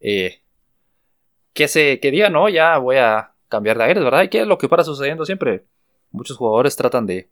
[0.00, 0.43] eh,
[1.54, 4.24] que se que diga, no, ya voy a cambiar de aires, ¿verdad?
[4.24, 5.64] Y que es lo que para sucediendo siempre.
[6.10, 7.30] Muchos jugadores tratan de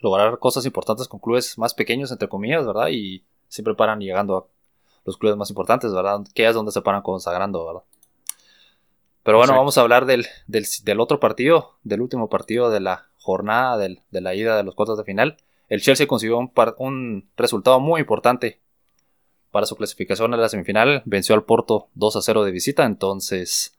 [0.00, 2.88] lograr cosas importantes con clubes más pequeños, entre comillas, ¿verdad?
[2.88, 4.46] Y siempre paran llegando a
[5.04, 6.20] los clubes más importantes, ¿verdad?
[6.34, 7.82] Que es donde se paran consagrando, ¿verdad?
[9.22, 10.26] Pero bueno, vamos a hablar del,
[10.98, 15.04] otro partido, del último partido de la jornada de la ida de los cuartos de
[15.04, 15.38] final.
[15.68, 18.60] El Chelsea consiguió un, un, resultado muy importante
[19.54, 21.02] para su clasificación a la semifinal.
[21.04, 22.84] Venció al Porto 2 a 0 de visita.
[22.86, 23.78] Entonces,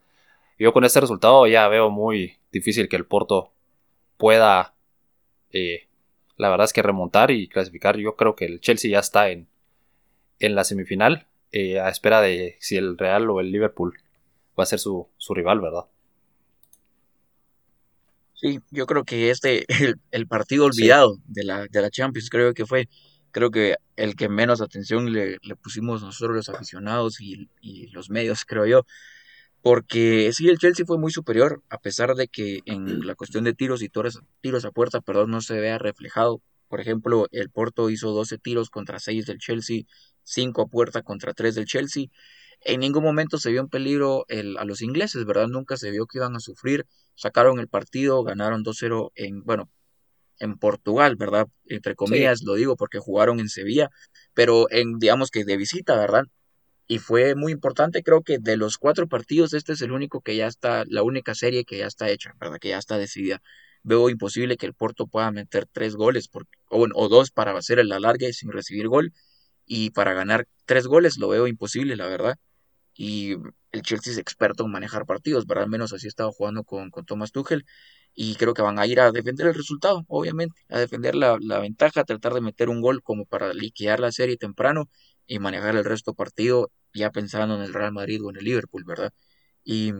[0.57, 3.51] yo con este resultado ya veo muy difícil que el Porto
[4.15, 4.73] pueda,
[5.51, 5.89] eh,
[6.38, 7.97] la verdad es que remontar y clasificar.
[7.97, 9.49] Yo creo que el Chelsea ya está en,
[10.39, 13.99] en la semifinal, eh, a espera de si el Real o el Liverpool
[14.57, 15.88] va a ser su, rival, ¿verdad?
[18.35, 22.53] Sí, yo creo que este, el, el partido olvidado de, la, de la Champions, creo
[22.53, 22.88] que fue,
[23.36, 27.50] creo que el que menos atención le, pusimos nosotros los aficionados y,
[27.91, 28.86] los medios, creo yo.
[29.62, 33.54] Porque sí, el Chelsea fue muy superior, a pesar de que en la cuestión de
[33.54, 36.41] tiros y tiros, a puerta, perdón, no se vea reflejado.
[36.69, 39.82] Por ejemplo, el Porto hizo 12 tiros contra 6 del Chelsea,
[40.24, 42.06] 5 a puerta contra 3 del Chelsea
[42.62, 45.48] en ningún momento se vio en peligro el, a los ingleses, ¿verdad?
[45.48, 46.88] Nunca se vio que iban a sufrir.
[47.13, 49.69] Sacaron el partido, ganaron 2-0 en, bueno,
[50.39, 51.48] en Portugal, ¿verdad?
[51.65, 53.89] Entre comillas lo digo porque jugaron en Sevilla,
[54.34, 56.24] pero en, digamos que de visita, ¿verdad?
[56.88, 60.36] Y fue muy importante, creo que de los cuatro partidos, este es el único que
[60.36, 62.60] ya está, la única serie que ya está hecha, ¿verdad?
[62.60, 63.41] Que ya está decidida.
[63.84, 67.80] Veo imposible que el Porto pueda meter tres goles, por, o, o dos para hacer
[67.80, 69.13] el alargue sin recibir gol,
[69.65, 72.38] y para ganar tres goles lo veo imposible, la verdad
[72.95, 73.34] y
[73.71, 75.65] el Chelsea es experto en manejar partidos, ¿verdad?
[75.65, 77.65] Al menos así estaba jugando con, con Thomas Tuchel
[78.15, 81.60] y creo que van a ir a defender el resultado, obviamente, a defender la, la
[81.60, 84.89] ventaja, a tratar de meter un gol como para liquidar la serie temprano
[85.28, 88.84] y manejar el resto partido ya pensando en el Real Madrid o en el Liverpool,
[88.86, 89.13] ¿verdad?
[89.63, 89.93] Y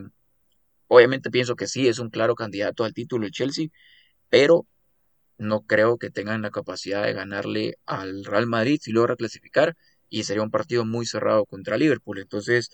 [0.88, 3.68] obviamente pienso que sí, es un claro candidato al título el Chelsea,
[4.30, 4.68] pero
[5.38, 9.76] no creo que tengan la capacidad de ganarle al Real Madrid si logra clasificar
[10.10, 12.20] y sería un partido muy cerrado contra Liverpool.
[12.20, 12.70] Entonces,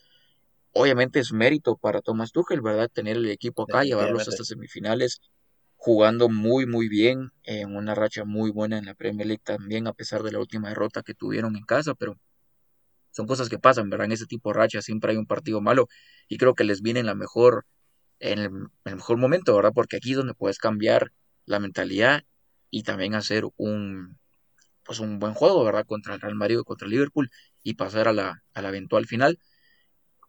[0.74, 2.90] obviamente es mérito para Thomas Tuchel, ¿verdad?
[2.92, 5.22] Tener el equipo acá, llevarlos hasta semifinales,
[5.76, 9.94] jugando muy, muy bien, en una racha muy buena en la Premier League también, a
[9.94, 12.18] pesar de la última derrota que tuvieron en casa, pero
[13.12, 14.06] son cosas que pasan, ¿verdad?
[14.06, 15.88] En ese tipo de racha siempre hay un partido malo
[16.28, 17.66] y creo que les viene en la mejor,
[18.20, 19.72] en el, en el mejor momento, ¿verdad?
[19.74, 21.12] Porque aquí es donde puedes cambiar
[21.46, 22.24] la mentalidad
[22.70, 24.18] y también hacer un,
[24.84, 25.86] pues un buen juego, ¿verdad?
[25.86, 27.30] Contra el Real Madrid o contra el Liverpool
[27.64, 29.40] y pasar a la, a la eventual final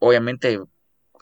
[0.02, 0.58] obviamente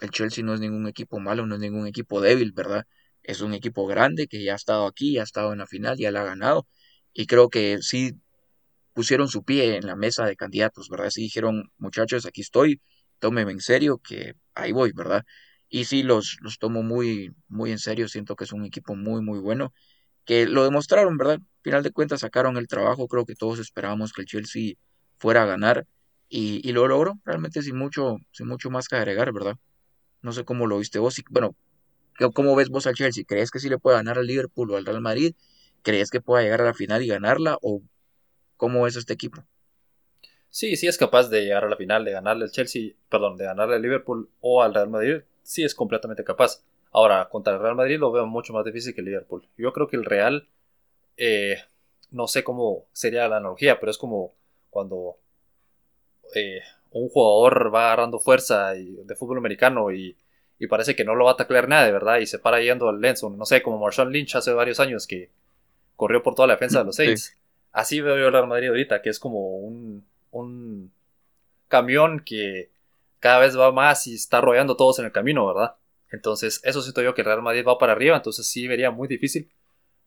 [0.01, 2.87] el Chelsea no es ningún equipo malo, no es ningún equipo débil, ¿verdad?
[3.21, 5.97] Es un equipo grande que ya ha estado aquí, ya ha estado en la final,
[5.97, 6.67] ya la ha ganado.
[7.13, 8.13] Y creo que sí
[8.93, 11.11] pusieron su pie en la mesa de candidatos, ¿verdad?
[11.11, 12.81] Sí dijeron, muchachos, aquí estoy,
[13.19, 15.25] tómeme en serio, que ahí voy, ¿verdad?
[15.69, 19.21] Y sí los, los tomo muy, muy en serio, siento que es un equipo muy,
[19.21, 19.73] muy bueno,
[20.25, 21.35] que lo demostraron, ¿verdad?
[21.35, 24.73] Al final de cuentas sacaron el trabajo, creo que todos esperábamos que el Chelsea
[25.19, 25.85] fuera a ganar
[26.31, 29.57] y, lo logró realmente sin mucho, sin mucho más que agregar, ¿verdad?
[30.21, 31.21] No sé cómo lo viste vos.
[31.29, 31.55] bueno,
[32.33, 33.25] ¿cómo ves vos al Chelsea?
[33.27, 35.35] ¿Crees que sí le puede ganar al Liverpool o al Real Madrid?
[35.81, 37.81] ¿crees que pueda llegar a la final y ganarla o
[38.57, 39.43] cómo es este equipo?
[40.49, 43.45] Sí, sí es capaz de llegar a la final, de ganarle al Chelsea, perdón, de
[43.45, 46.63] ganarle al Liverpool o al Real Madrid, sí es completamente capaz.
[46.91, 49.47] Ahora, contra el Real Madrid lo veo mucho más difícil que el Liverpool.
[49.57, 50.49] Yo creo que el Real,
[51.15, 51.57] eh,
[52.09, 54.33] no sé cómo sería la analogía, pero es como
[54.69, 55.17] cuando
[56.35, 60.15] eh, un jugador va agarrando fuerza de fútbol americano y,
[60.69, 62.19] parece que no lo va a taclear nadie, ¿verdad?
[62.19, 65.31] Y se para yendo al Lenson, no sé, como Marshawn Lynch hace varios años que
[65.95, 67.35] corrió por toda la defensa de los Saints.
[67.71, 70.91] Así veo yo el Real Madrid ahorita, que es como un, un
[71.67, 72.69] camión que
[73.19, 75.75] cada vez va más y está rodeando todos en el camino, ¿verdad?
[76.11, 79.07] Entonces, eso siento yo que el Real Madrid va para arriba, entonces sí vería muy
[79.07, 79.49] difícil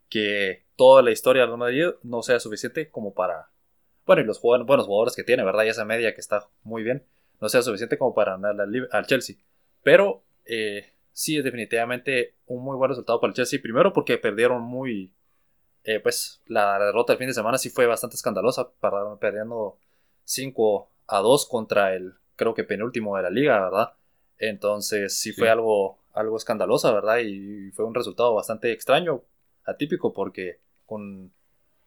[0.08, 3.48] que toda la historia del Real Madrid no sea suficiente como para...
[4.06, 5.64] Bueno, y los buenos jugadores que tiene, ¿verdad?
[5.64, 7.04] Y esa media que está muy bien,
[7.40, 8.56] no sea suficiente como para ganar
[8.90, 9.36] al Chelsea.
[9.82, 13.60] Pero eh, sí es definitivamente un muy buen resultado para el Chelsea.
[13.62, 15.12] Primero porque perdieron muy...
[15.84, 18.70] Eh, pues la derrota del fin de semana sí fue bastante escandalosa,
[19.20, 19.78] perdiendo
[20.24, 23.92] 5 a 2 contra el, creo que penúltimo de la liga, ¿verdad?
[24.38, 27.18] Entonces sí fue algo, algo escandaloso, ¿verdad?
[27.18, 29.22] Y fue un resultado bastante extraño,
[29.64, 31.32] atípico, porque con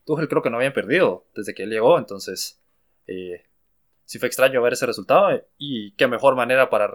[0.08, 2.60] Tuchel creo que no habían perdido desde que él llegó, entonces
[3.06, 3.44] eh,
[4.06, 6.90] sí fue extraño ver ese resultado y qué mejor manera para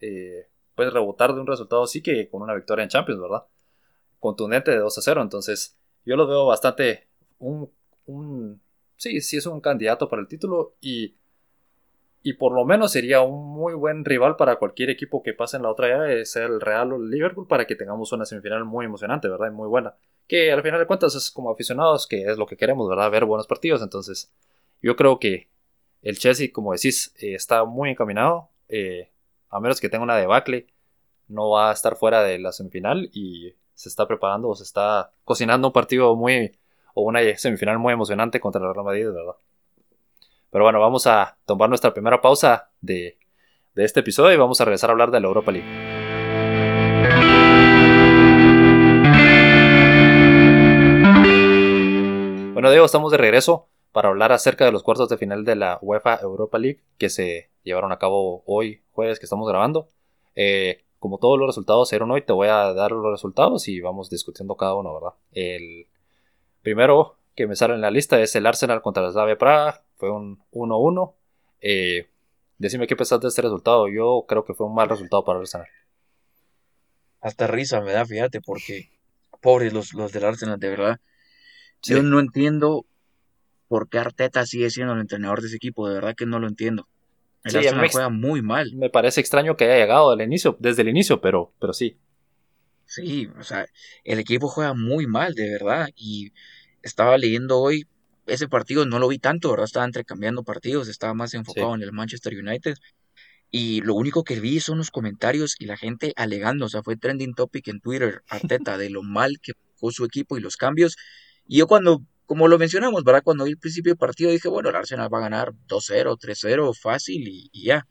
[0.00, 3.44] eh, pues rebotar de un resultado así que con una victoria en Champions, ¿verdad?
[4.20, 7.70] Contundente de 2 a 0, entonces yo lo veo bastante un
[8.96, 11.16] sí, sí es un candidato para el título y
[12.26, 15.62] y por lo menos sería un muy buen rival para cualquier equipo que pase en
[15.62, 18.84] la otra llave, sea el Real o el Liverpool, para que tengamos una semifinal muy
[18.84, 19.52] emocionante, ¿verdad?
[19.52, 19.94] Muy buena.
[20.26, 23.12] Que al final de cuentas es como aficionados, que es lo que queremos, ¿verdad?
[23.12, 23.80] Ver buenos partidos.
[23.80, 24.32] Entonces,
[24.82, 25.50] yo creo que
[26.02, 28.50] el Chelsea, como decís, eh, está muy encaminado.
[28.68, 29.08] Eh,
[29.48, 30.66] a menos que tenga una debacle,
[31.28, 35.12] no va a estar fuera de la semifinal y se está preparando o se está
[35.22, 36.58] cocinando un partido muy
[36.92, 39.36] o una semifinal muy emocionante contra el Real Madrid, ¿verdad?
[40.56, 43.18] Pero bueno, vamos a tomar nuestra primera pausa de,
[43.74, 45.68] este episodio y vamos a regresar a hablar de la Europa League.
[52.54, 55.78] Bueno, Diego, estamos de regreso para hablar acerca de los cuartos de final de la
[55.82, 59.88] UEFA Europa League que se llevaron a cabo hoy, jueves, que estamos grabando.
[60.36, 64.08] Eh, como todos los resultados se hoy, te voy a dar los resultados y vamos
[64.08, 65.18] discutiendo cada uno, ¿verdad?
[65.32, 65.86] El
[66.62, 70.10] primero que me sale en la lista es el Arsenal contra la Slavia Praga, fue
[70.10, 71.14] un 1-1.
[71.60, 72.08] Eh,
[72.58, 73.88] decime qué pensaste de este resultado.
[73.88, 75.66] Yo creo que fue un mal resultado para Arsenal.
[77.20, 78.90] Hasta risa me da, fíjate, porque
[79.40, 81.00] pobres los, los del Arsenal, de verdad.
[81.82, 82.86] Yo no entiendo
[83.68, 86.48] por qué Arteta sigue siendo el entrenador de ese equipo, de verdad que no lo
[86.48, 86.88] entiendo.
[87.44, 88.72] El Arsenal juega muy mal.
[88.74, 91.98] Me parece extraño que haya llegado al inicio, desde el inicio, pero, pero sí.
[92.84, 93.66] Sí, o sea,
[94.04, 95.88] el equipo juega muy mal, de verdad.
[95.96, 96.32] Y
[96.82, 97.86] estaba leyendo hoy
[98.26, 99.64] ese partido no lo vi tanto, ¿verdad?
[99.64, 102.76] Estaba entrecambiando partidos, estaba más enfocado en el Manchester United.
[103.50, 106.96] Y lo único que vi son los comentarios y la gente alegando, o sea, fue
[106.96, 110.96] trending topic en Twitter, Arteta, de lo mal que fue su equipo y los cambios.
[111.46, 113.22] Y yo cuando, como lo mencionamos, ¿verdad?
[113.24, 116.74] Cuando vi el principio del partido dije, bueno, el Arsenal va a ganar 2-0, 3-0,
[116.74, 117.86] fácil y, ya.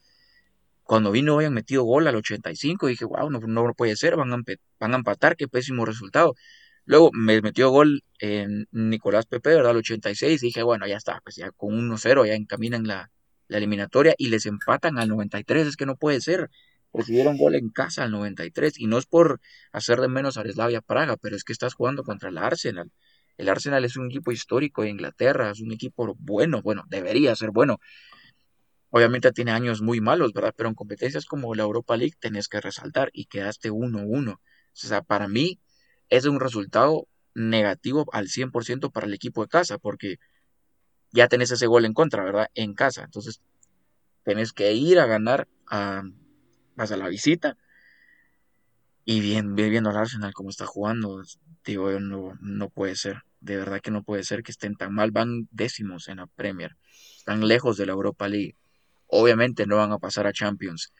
[0.83, 4.31] Cuando vi no habían metido gol al 85, dije, wow, no, no puede ser, van
[4.33, 4.37] a,
[4.79, 6.35] van a empatar, qué pésimo resultado.
[6.85, 9.71] Luego me metió gol en Nicolás Pepe, ¿verdad?
[9.71, 10.43] Al 86.
[10.43, 13.11] Y dije, bueno, ya está, pues ya con 1-0 ya encaminan la,
[13.47, 15.67] la, eliminatoria y les empatan al 93.
[15.67, 16.49] Es que no puede ser.
[16.93, 18.79] Recibieron gol en casa al 93.
[18.79, 22.03] Y no es por hacer de menos a Slavia Praga, pero es que estás jugando
[22.03, 22.91] contra el Arsenal.
[23.37, 27.51] El Arsenal es un equipo histórico de Inglaterra, es un equipo bueno, bueno, debería ser
[27.51, 27.79] bueno.
[28.91, 30.53] Obviamente tiene años muy malos, ¿verdad?
[30.55, 34.35] Pero en competencias como la Europa League tenés que resaltar y quedaste 1-1.
[34.35, 34.39] O
[34.71, 35.59] sea, para mí,
[36.09, 40.17] es un resultado negativo al 100% para el equipo de casa, porque
[41.11, 42.49] ya tenés ese gol en contra, ¿verdad?
[42.55, 43.03] En casa.
[43.03, 43.41] Entonces,
[44.23, 46.03] tenés que ir a ganar a,
[46.75, 47.57] vas a la visita.
[49.05, 51.21] Y bien, viendo al Arsenal como está jugando,
[51.63, 53.23] digo, no, no puede ser.
[53.39, 55.11] De verdad que no puede ser que estén tan mal.
[55.11, 56.75] Van décimos en la Premier.
[57.17, 58.55] Están lejos de la Europa League.
[59.07, 60.91] Obviamente no van a pasar a Champions.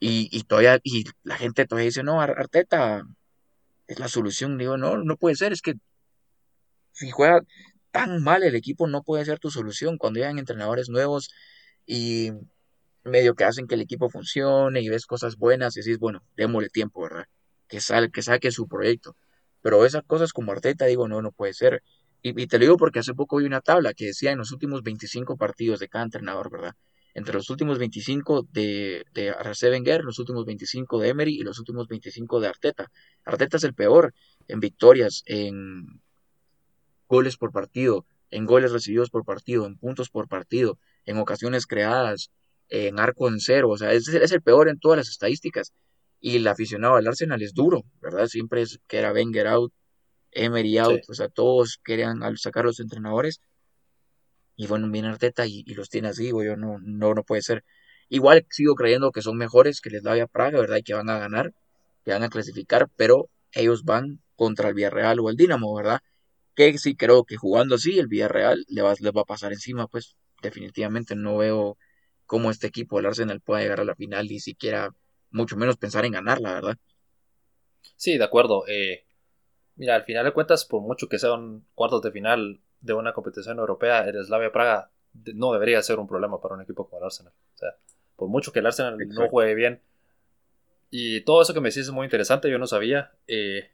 [0.00, 3.04] Y, y todavía, y la gente todavía dice, no, Arteta,
[3.86, 4.58] es la solución.
[4.58, 5.74] Digo, no, no puede ser, es que
[6.92, 7.42] si juega
[7.90, 9.98] tan mal el equipo no puede ser tu solución.
[9.98, 11.30] Cuando llegan entrenadores nuevos
[11.86, 12.32] y
[13.04, 16.68] medio que hacen que el equipo funcione y ves cosas buenas y decís, bueno, démosle
[16.68, 17.26] tiempo, ¿verdad?
[17.68, 19.16] Que, sal, que saque su proyecto.
[19.62, 21.82] Pero esas cosas como Arteta, digo, no, no puede ser.
[22.22, 24.52] Y, y, te lo digo porque hace poco vi una tabla que decía en los
[24.52, 26.74] últimos 25 partidos de cada entrenador, ¿verdad?
[27.14, 29.34] Entre los últimos 25 de, de
[29.70, 32.90] Wenger, los últimos 25 de Emery y los últimos 25 de Arteta.
[33.24, 34.14] Arteta es el peor
[34.48, 36.00] en victorias, en,
[37.12, 42.30] goles por partido, en goles recibidos por partido, en puntos por partido, en ocasiones creadas,
[42.70, 45.74] en arco en cero, o sea, es, es el peor en todas las estadísticas.
[46.20, 48.28] Y el aficionado al Arsenal es duro, ¿verdad?
[48.28, 49.74] Siempre es que era Wenger out,
[50.30, 53.42] Emery out, o sea, todos querían sacar a los entrenadores.
[54.56, 57.64] Y bueno, viene Arteta y, los tiene así, yo no, no, no puede ser.
[58.08, 60.76] Igual sigo creyendo que son mejores que les a Praga, ¿verdad?
[60.78, 61.54] Y que van a ganar,
[62.04, 66.00] que van a clasificar, pero ellos van contra el Villarreal o el Dinamo, ¿verdad?
[66.54, 69.86] Que sí creo que jugando así, el Villarreal le va, les va a pasar encima,
[69.86, 71.78] pues definitivamente no veo
[72.26, 74.90] cómo este equipo, el Arsenal, pueda llegar a la final y siquiera,
[75.30, 76.76] mucho menos pensar en ganarla, ¿verdad?
[77.96, 78.64] Sí, de acuerdo.
[78.68, 79.04] Eh,
[79.76, 83.58] mira, al final de cuentas, por mucho que sean cuartos de final de una competición
[83.58, 84.90] europea, el Slavia Praga
[85.34, 87.32] no debería ser un problema para un equipo como el Arsenal.
[87.54, 87.76] O sea,
[88.16, 89.80] por mucho que el Arsenal no juegue bien.
[90.90, 93.12] Y todo eso que me decís es muy interesante, yo no sabía.
[93.26, 93.70] Eh,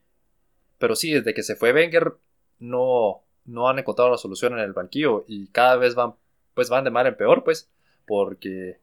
[0.78, 2.14] pero sí, desde que se fue Wenger,
[2.60, 6.14] no, no han encontrado la solución en el banquillo y cada vez van,
[6.54, 7.70] pues van de mal en peor, pues,
[8.06, 8.78] porque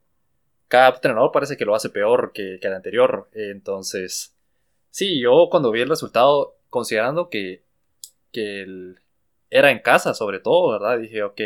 [0.68, 3.30] cada entrenador parece que lo hace peor que, el anterior.
[3.34, 4.36] Entonces,
[4.90, 7.64] sí, yo cuando vi el resultado, considerando que,
[8.32, 8.96] que
[9.49, 10.99] era en casa sobre todo, ¿verdad?
[10.99, 11.41] Dije, ok,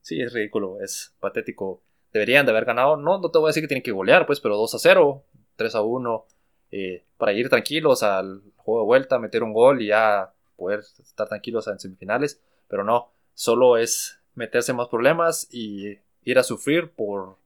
[0.00, 1.82] sí, es ridículo, es patético.
[2.12, 4.40] Deberían de haber ganado, no, no te voy a decir que tienen que golear, pues,
[4.40, 5.24] pero 2 a 0,
[5.56, 6.26] 3 a 1,
[6.70, 11.28] eh, para ir tranquilos al juego de vuelta, meter un gol y ya poder estar
[11.28, 16.92] tranquilos en semifinales, pero no, solo es meterse en más problemas y ir a sufrir
[16.92, 17.36] por...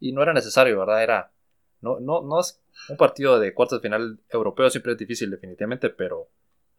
[0.00, 1.02] Y no era necesario, ¿verdad?
[1.02, 1.32] Era...
[1.80, 5.90] No, no, no es un partido de cuartos de final europeo, siempre es difícil definitivamente,
[5.90, 6.28] pero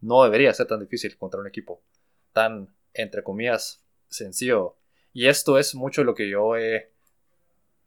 [0.01, 1.81] no debería ser tan difícil contra un equipo
[2.37, 4.75] tan, entre comillas, sencillo.
[5.11, 6.91] Y esto es mucho lo que yo he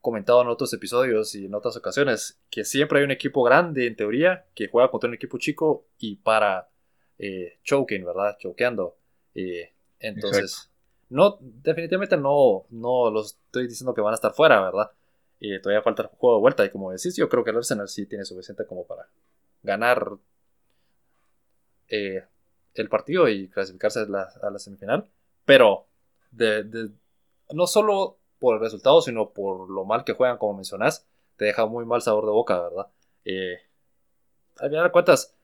[0.01, 3.95] comentado en otros episodios y en otras ocasiones, que siempre hay un equipo grande en
[3.95, 6.69] teoría que juega contra un equipo chico y para
[7.17, 8.37] eh, choking, ¿verdad?
[8.41, 8.97] Choqueando.
[9.37, 10.69] Eh, entonces,
[11.11, 14.91] no, definitivamente no, no los estoy diciendo que van a estar fuera, ¿verdad?
[15.39, 17.89] Y todavía falta el juego de vuelta y como decís, yo creo que el Arsenal
[17.89, 19.09] sí tiene suficiente como para
[19.63, 20.11] ganar
[21.87, 22.25] eh,
[22.75, 24.07] el partido y clasificarse a
[24.51, 25.09] la, semifinal.
[25.45, 25.87] Pero
[26.31, 26.91] de,
[27.53, 31.07] no solo por el resultado, sino por lo mal que juegan, como mencionás,
[31.37, 32.87] te deja muy mal sabor de boca, ¿verdad?
[33.25, 33.59] Eh,
[34.59, 35.37] al final de cuentas,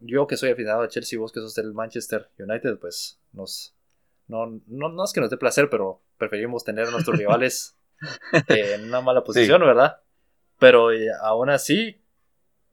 [0.00, 3.74] yo que soy aficionado a Chelsea, vos que sos del Manchester United, pues nos,
[4.26, 7.76] no, no, es que nos dé placer, pero preferimos tener a nuestros rivales
[8.48, 10.00] en una mala posición, ¿verdad?
[10.58, 12.00] Pero eh, aún así,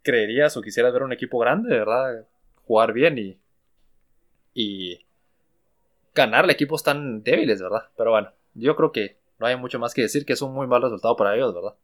[0.01, 2.25] creerías o quisieras ver un equipo grande, ¿verdad?
[2.63, 3.39] Jugar bien y,
[4.59, 5.05] y
[6.15, 7.83] ganarle equipos tan débiles, ¿verdad?
[7.95, 10.65] Pero bueno, yo creo que no hay mucho más que decir, que es un muy
[10.65, 11.75] mal resultado para ellos, ¿verdad?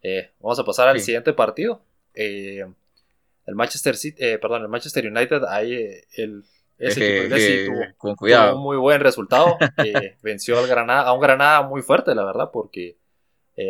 [0.00, 1.82] Eh, vamos a pasar al siguiente partido.
[2.14, 2.64] Eh,
[3.44, 5.74] el Manchester City, eh, perdón, el Manchester United, ahí
[6.14, 6.42] el,
[6.78, 9.58] ese equipo tuvo, un muy buen resultado.
[10.22, 12.96] venció al Granada, a un Granada muy fuerte, la verdad, porque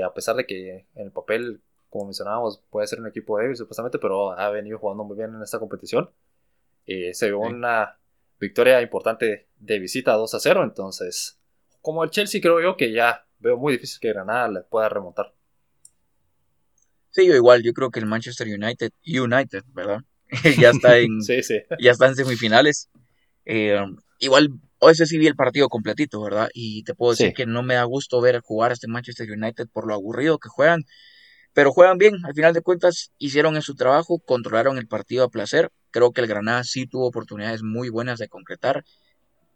[0.05, 3.99] a pesar de que en el papel, como mencionábamos, puede ser un equipo débil supuestamente,
[3.99, 6.11] pero ha venido jugando muy bien en esta competición.
[6.87, 7.97] se vio una
[8.39, 11.39] victoria importante de visita 2 a 0, entonces
[11.81, 15.33] como el Chelsea creo yo que ya veo muy difícil que Granada le pueda remontar.
[17.11, 20.01] Sí, yo igual, yo creo que el Manchester United, United, ¿verdad?
[20.61, 21.21] ya está en
[21.81, 22.91] ya está en semifinales.
[23.45, 23.79] Eh,
[24.19, 26.49] igual hoy sí vi el partido completito, ¿verdad?
[26.53, 29.69] Y te puedo decir que no me da gusto ver jugar a este Manchester United
[29.73, 30.85] por lo aburrido que juegan,
[31.57, 35.31] pero juegan bien, al final de cuentas hicieron en su trabajo, controlaron el partido a
[35.31, 35.71] placer.
[35.91, 38.85] Creo que el Granada sí tuvo oportunidades muy buenas de concretar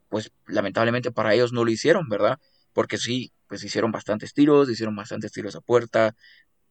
[0.08, 2.38] pues lamentablemente para ellos no lo hicieron, ¿verdad?
[2.74, 6.16] Porque sí, pues hicieron bastantes tiros, hicieron bastantes tiros a puerta,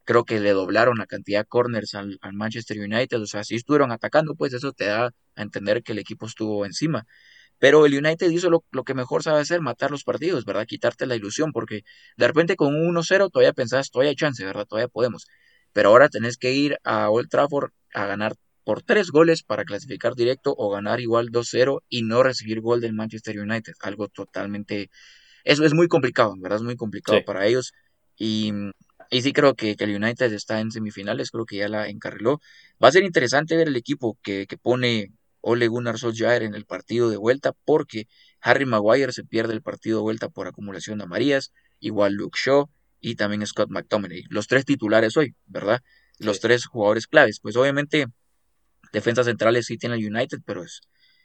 [0.04, 3.92] creo que le doblaron la cantidad de corners al, Manchester United, o sea, si estuvieron
[3.92, 7.06] atacando, pues eso te da a entender que el equipo estuvo encima.
[7.60, 10.66] Pero el United hizo lo, que mejor sabe hacer, matar los partidos, ¿verdad?
[10.66, 11.84] Quitarte la ilusión, porque
[12.16, 14.66] de repente con un 1-0 todavía pensás, todavía hay chance, ¿verdad?
[14.66, 15.26] Todavía podemos.
[15.72, 18.34] Pero ahora tenés que ir a Old Trafford a ganar
[18.64, 22.94] por tres goles para clasificar directo o ganar igual 2-0 y no recibir gol del
[22.94, 23.74] Manchester United.
[23.80, 24.90] Algo totalmente...
[25.44, 26.58] Eso es muy complicado, ¿verdad?
[26.58, 27.72] Es muy complicado para ellos.
[28.16, 28.52] Y,
[29.10, 32.40] y, sí creo que, el United está en semifinales, creo que ya la encarriló.
[32.82, 36.66] Va a ser interesante ver el equipo que, que pone Ole Gunnar Solskjaer en el
[36.66, 38.06] partido de vuelta porque
[38.40, 42.68] Harry Maguire se pierde el partido de vuelta por acumulación de amarillas, igual Luke Shaw
[43.00, 44.24] y también Scott McTominay.
[44.28, 45.80] Los tres titulares hoy, ¿verdad?
[46.18, 47.40] Los tres jugadores claves.
[47.40, 48.06] Pues obviamente
[48.92, 50.80] defensas centrales sí tiene el United, pero es,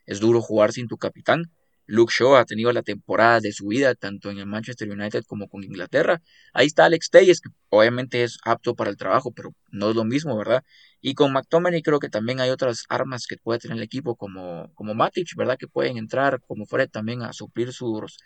[0.05, 1.51] es duro jugar sin tu capitán.
[1.88, 5.47] Luke Shaw ha tenido la temporada de su vida, tanto en el Manchester United como
[5.47, 6.21] con Inglaterra.
[6.53, 10.03] Ahí está Alex Telles, que obviamente es apto para el trabajo, pero no es lo
[10.03, 10.63] mismo, ¿verdad?
[11.01, 14.71] Y con McTominay creo que también hay otras armas que puede tener el equipo, como,
[14.73, 15.57] como Matic, ¿verdad?
[15.57, 18.17] Que pueden entrar como Fred también a suplir sus,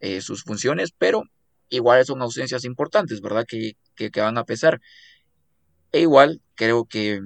[0.00, 1.22] eh, sus funciones, pero
[1.68, 3.44] igual son ausencias importantes, ¿verdad?
[3.46, 4.80] Que, que, que van a pesar.
[5.92, 7.20] E igual creo que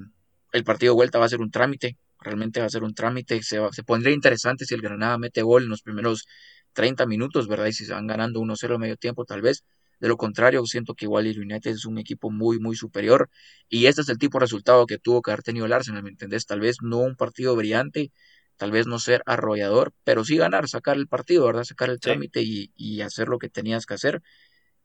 [0.52, 3.42] el partido de vuelta va a ser un trámite realmente va a ser un trámite.
[3.42, 6.26] Se, se pondría interesante si el Granada mete gol en los primeros
[6.72, 7.66] 30 minutos, ¿verdad?
[7.66, 9.64] Y si se van ganando 1-0 a medio tiempo, tal vez.
[10.00, 13.28] De lo contrario, siento que igual el United es un equipo muy, muy superior.
[13.68, 16.10] Y este es el tipo de resultado que tuvo que haber tenido el Arsenal, ¿me
[16.10, 16.46] entendés?
[16.46, 18.10] Tal vez no un partido brillante,
[18.56, 21.64] tal vez no ser arrollador, pero sí ganar, sacar el partido, ¿verdad?
[21.64, 24.22] Sacar el trámite y, y hacer lo que tenías que hacer.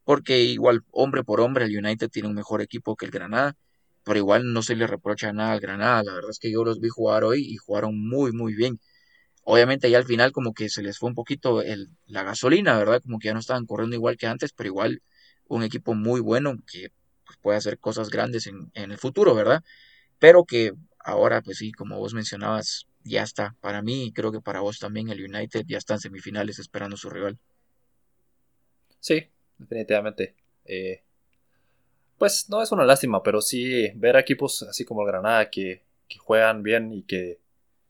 [0.03, 3.55] Porque igual, hombre por hombre, el United tiene un mejor equipo que el Granada
[4.05, 6.03] pero igual no se le reprocha nada al Granada.
[6.03, 8.79] La verdad es que yo los vi jugar hoy y jugaron muy, muy bien.
[9.43, 13.01] Obviamente ya al final como que se les fue un poquito el, la gasolina, ¿verdad?
[13.01, 15.01] Como que ya no estaban corriendo igual que antes, pero igual
[15.47, 16.89] un equipo muy bueno que
[17.25, 19.63] pues, puede hacer cosas grandes en, el futuro, ¿verdad?
[20.19, 23.55] Pero que ahora, pues sí, como vos mencionabas, ya está.
[23.59, 26.95] Para mí, y creo que para vos también, el United ya está en semifinales esperando
[26.97, 27.39] su rival.
[28.99, 30.35] Sí, definitivamente.
[30.65, 31.04] Eh,
[32.17, 35.83] pues no es una lástima, pero sí ver equipos así como el Granada que,
[36.19, 37.39] juegan bien y que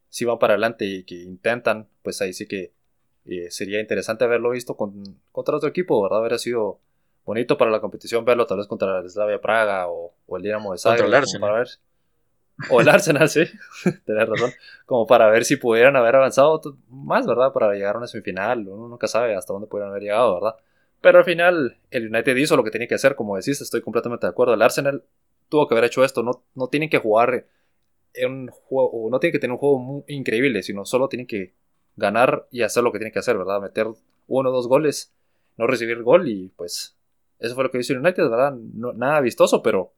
[0.09, 2.73] sí van para adelante y que intentan, pues ahí sí que
[3.25, 6.19] eh, sería interesante haberlo visto con, contra otro equipo, ¿verdad?
[6.19, 6.79] Habría sido
[7.23, 10.79] bonito para la competición verlo tal vez contra el Slavia Praga o, el Dinamo de
[10.79, 11.03] Zagreb.
[11.03, 11.67] Contra el Arsenal.
[12.69, 13.43] O el Arsenal, sí,
[14.05, 14.49] tenés razón.
[14.85, 17.51] Como para ver si pudieran haber avanzado más, ¿verdad?
[17.51, 18.65] Para llegar a una semifinal.
[18.65, 20.55] Uno nunca sabe hasta dónde pudieran haber llegado, ¿verdad?
[21.05, 24.25] Pero al final el United hizo lo que tenía que hacer, como decís, estoy completamente
[24.25, 24.55] de acuerdo.
[24.55, 25.03] El Arsenal
[25.49, 27.45] tuvo que haber hecho esto, no, no tienen que jugar
[28.15, 31.53] en un juego, no tienen que tener un juego muy increíble, sino solo tienen que
[31.95, 33.61] ganar y hacer lo que tienen que hacer, ¿verdad?
[33.61, 33.85] Meter
[34.25, 35.13] uno o dos goles,
[35.57, 36.97] no recibir gol y pues
[37.37, 38.55] eso fue lo que hizo el United, ¿verdad?
[38.55, 39.93] nada vistoso, pero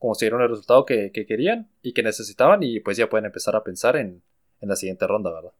[0.00, 3.94] consiguieron el resultado que, querían y que necesitaban y pues ya pueden empezar a pensar
[3.94, 4.20] en,
[4.62, 5.52] la siguiente ronda, ¿verdad?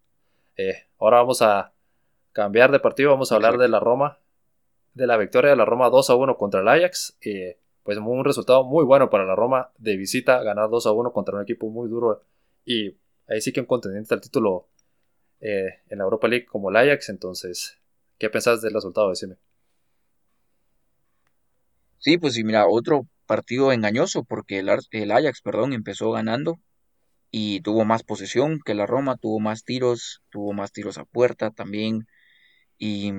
[0.56, 1.74] Eh, ahora vamos a
[2.32, 4.18] cambiar de partido, vamos a hablar de la Roma
[4.94, 7.16] de la victoria de la Roma 2 a 1 contra el Ajax.
[7.22, 11.12] Eh, pues un resultado muy bueno para la Roma de visita, ganar 2 a 1
[11.12, 12.22] contra un equipo muy duro.
[12.64, 14.68] Y ahí sí que un contendiente al título
[15.40, 17.08] eh, en la Europa League como el Ajax.
[17.08, 17.78] Entonces,
[18.18, 19.10] ¿qué pensás del resultado?
[19.10, 19.36] Decime.
[21.98, 26.58] Sí, pues sí, mira, otro partido engañoso porque el, el Ajax, perdón, empezó ganando
[27.30, 31.50] y tuvo más posesión que la Roma, tuvo más tiros, tuvo más tiros a puerta
[31.50, 32.06] también
[32.78, 33.12] y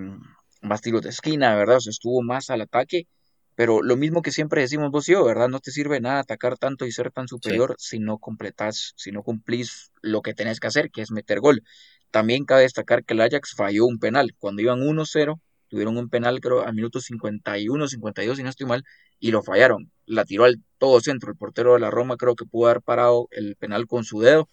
[0.62, 1.78] más tiros de esquina, ¿verdad?
[1.78, 3.07] O sea, estuvo más al ataque,
[3.55, 5.49] pero lo mismo que siempre decimos vos y yo, ¿verdad?
[5.49, 9.24] No te sirve nada atacar tanto y ser tan superior si no completas, si no
[9.24, 11.64] cumplís lo que tenés que hacer, que es meter gol.
[12.12, 14.36] También cabe destacar que el Ajax falló un penal.
[14.38, 18.84] Cuando iban 1-0, tuvieron un penal, creo, a minutos 51, 52, si no estoy mal,
[19.20, 19.91] y lo fallaron.
[20.05, 21.32] La tiró al todo centro.
[21.32, 24.49] El portero de la Roma creo que pudo haber parado el penal con su dedo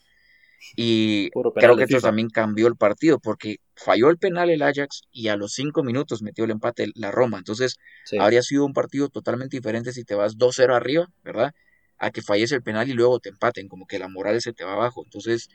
[0.77, 5.29] y creo que eso también cambió el partido porque falló el penal el Ajax y
[5.29, 7.39] a los cinco minutos metió el empate la Roma.
[7.39, 7.77] Entonces
[8.19, 11.53] habría sido un partido totalmente diferente si te vas 2-0 arriba, ¿verdad?
[11.99, 14.65] A que fallece el penal y luego te empaten, como que la moral se te
[14.65, 15.03] va abajo.
[15.05, 15.49] Entonces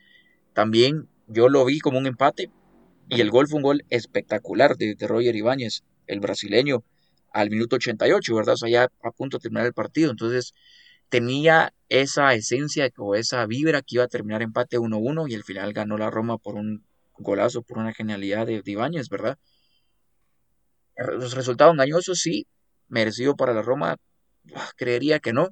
[0.54, 2.52] también yo lo vi como un empate
[3.10, 6.84] y el gol fue un gol espectacular de, de Roger Ibáñez, el brasileño,
[7.34, 8.54] al minuto 88, ¿verdad?
[8.54, 10.12] O sea, ya a punto de terminar el partido.
[10.12, 10.54] Entonces
[11.14, 15.72] tenía esa esencia o esa vibra que iba a terminar empate 1-1 y al final
[15.72, 16.88] ganó la Roma por un
[17.20, 19.38] golazo, por una genialidad de, Ibáñez, ¿verdad?
[20.98, 22.48] Los resultados engañosos, sí,
[22.88, 23.98] merecido para la Roma,
[24.56, 25.50] ah, creería que no.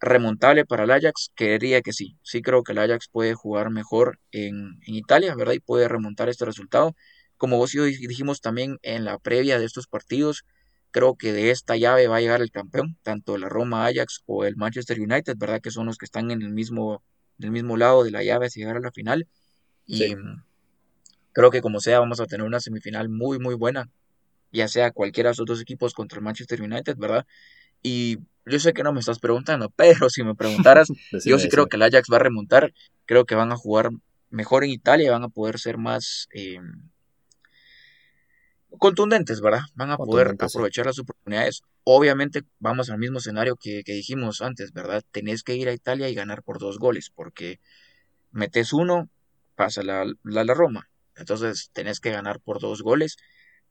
[0.00, 2.18] Remontable para el Ajax, creería que sí.
[2.24, 5.52] Sí creo que el Ajax puede jugar mejor en, en Italia, ¿verdad?
[5.52, 6.96] Y puede remontar este resultado.
[7.36, 10.44] Como vos y yo dijimos también en la previa de estos partidos,
[10.94, 14.44] Creo que de esta llave va a llegar el campeón, tanto la Roma Ajax o
[14.44, 15.60] el Manchester United, ¿verdad?
[15.60, 17.02] Que son los que están en el mismo,
[17.40, 19.26] en el mismo lado de la llave hacia llegar a la final.
[19.86, 20.14] Y
[21.32, 23.90] creo que como sea, vamos a tener una semifinal muy, muy buena,
[24.52, 27.26] ya sea cualquiera de esos dos equipos contra el Manchester United, ¿verdad?
[27.82, 30.88] Y yo sé que no me estás preguntando, pero si me preguntaras,
[31.26, 32.72] yo sí creo que el Ajax va a remontar,
[33.04, 33.90] creo que van a jugar
[34.30, 36.60] mejor en Italia y van a poder ser más, eh,
[38.78, 39.62] contundentes, ¿verdad?
[39.74, 41.62] Van a poder aprovechar las oportunidades.
[41.84, 45.02] Obviamente vamos al mismo escenario que, dijimos antes, ¿verdad?
[45.10, 47.60] Tenés que ir a Italia y ganar por dos goles, porque
[48.32, 49.08] metes uno,
[49.56, 50.88] pasa la, la, Roma.
[51.16, 53.16] Entonces tenés que ganar por dos goles.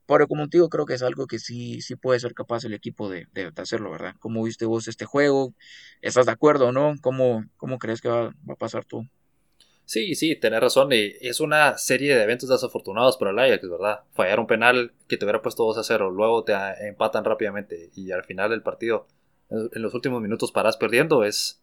[0.06, 2.74] Pero como te digo, creo que es algo que sí, sí puede ser capaz el
[2.74, 4.14] equipo de, de, hacerlo, ¿verdad?
[4.18, 5.54] ¿Cómo viste vos este juego?
[6.02, 6.94] ¿Estás de acuerdo o no?
[7.00, 9.08] ¿Cómo, cómo crees que va, va a pasar tú?
[9.84, 10.92] Sí, sí, tenés razón.
[10.92, 14.00] Y es una serie de eventos desafortunados para el Ajax, ¿verdad?
[14.14, 16.54] Fallar un penal que te hubiera puesto 2 a 0, luego te
[16.86, 19.06] empatan rápidamente y al final del partido,
[19.50, 21.60] en los últimos minutos, paras perdiendo, es.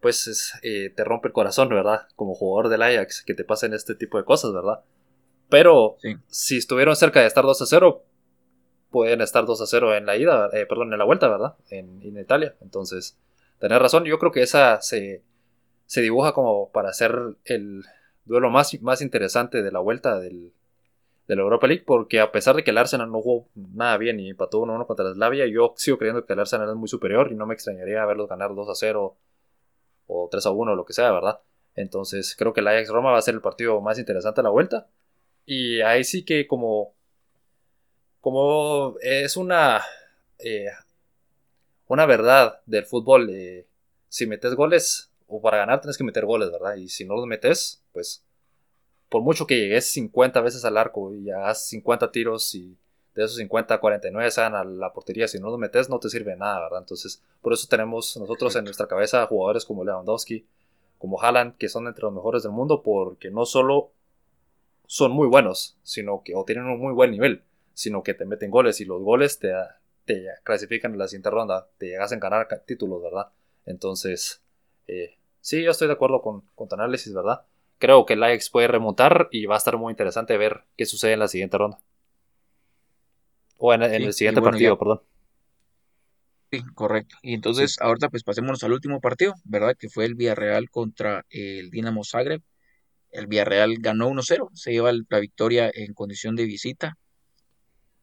[0.00, 2.08] Pues eh, te rompe el corazón, ¿verdad?
[2.16, 4.80] Como jugador del Ajax, que te pasen este tipo de cosas, ¿verdad?
[5.48, 5.96] Pero
[6.26, 8.04] si estuvieron cerca de estar 2 a 0,
[8.90, 11.54] pueden estar 2 a 0 en la ida, eh, perdón, en la vuelta, ¿verdad?
[11.70, 12.56] En, en Italia.
[12.60, 13.16] Entonces,
[13.60, 14.02] tenés razón.
[14.04, 15.22] Yo creo que esa se
[15.92, 17.84] se dibuja como para ser el
[18.24, 20.54] duelo más, más interesante de la vuelta del,
[21.28, 24.18] de la Europa League, porque a pesar de que el Arsenal no jugó nada bien
[24.18, 27.30] y empató 1-1 contra la Slavia, yo sigo creyendo que el Arsenal es muy superior
[27.30, 29.14] y no me extrañaría verlos ganar 2-0
[30.06, 31.40] o 3-1 o lo que sea, ¿verdad?
[31.74, 34.48] Entonces creo que el Ajax Roma va a ser el partido más interesante de la
[34.48, 34.88] vuelta.
[35.44, 36.94] Y ahí sí que como,
[38.22, 39.82] como es una,
[40.38, 40.70] eh,
[41.86, 43.66] una verdad del fútbol, eh,
[44.08, 46.76] si metes goles o para ganar tienes que meter goles, ¿verdad?
[46.76, 48.24] Y si no los metes, pues
[49.08, 52.76] por mucho que llegues 50 veces al arco y hagas 50 tiros y
[53.14, 56.36] de esos 50, 49 sean a la portería, si no los metes no te sirve
[56.36, 56.80] nada, ¿verdad?
[56.80, 60.46] Entonces, por eso tenemos nosotros en nuestra cabeza jugadores como Lewandowski,
[60.98, 63.92] como Haaland, que son entre los mejores del mundo porque no solo
[64.86, 67.42] son muy buenos, sino que o tienen un muy buen nivel,
[67.74, 69.52] sino que te meten goles y los goles te,
[70.04, 73.28] te clasifican en la siguiente ronda, te llegas a ganar títulos, ¿verdad?
[73.66, 74.42] Entonces,
[74.86, 77.42] eh, Sí, yo estoy de acuerdo con, tu análisis, ¿verdad?
[77.78, 81.14] Creo que el Ajax puede remontar y va a estar muy interesante ver qué sucede
[81.14, 81.80] en la siguiente ronda.
[83.58, 85.02] O en, el siguiente partido, perdón.
[86.52, 87.16] Sí, correcto.
[87.22, 89.76] Y entonces, ahorita pues pasémonos al último partido, ¿verdad?
[89.76, 92.40] Que fue el Villarreal contra el Dinamo Zagreb.
[93.10, 96.98] El Villarreal ganó 1-0, se lleva la victoria en condición de visita.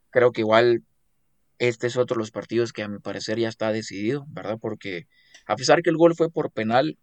[0.09, 0.83] Creo que igual
[1.57, 4.57] este es otro de los partidos que a mi parecer ya está decidido, ¿verdad?
[4.59, 5.07] Porque
[5.45, 6.97] a pesar que el gol fue por penal,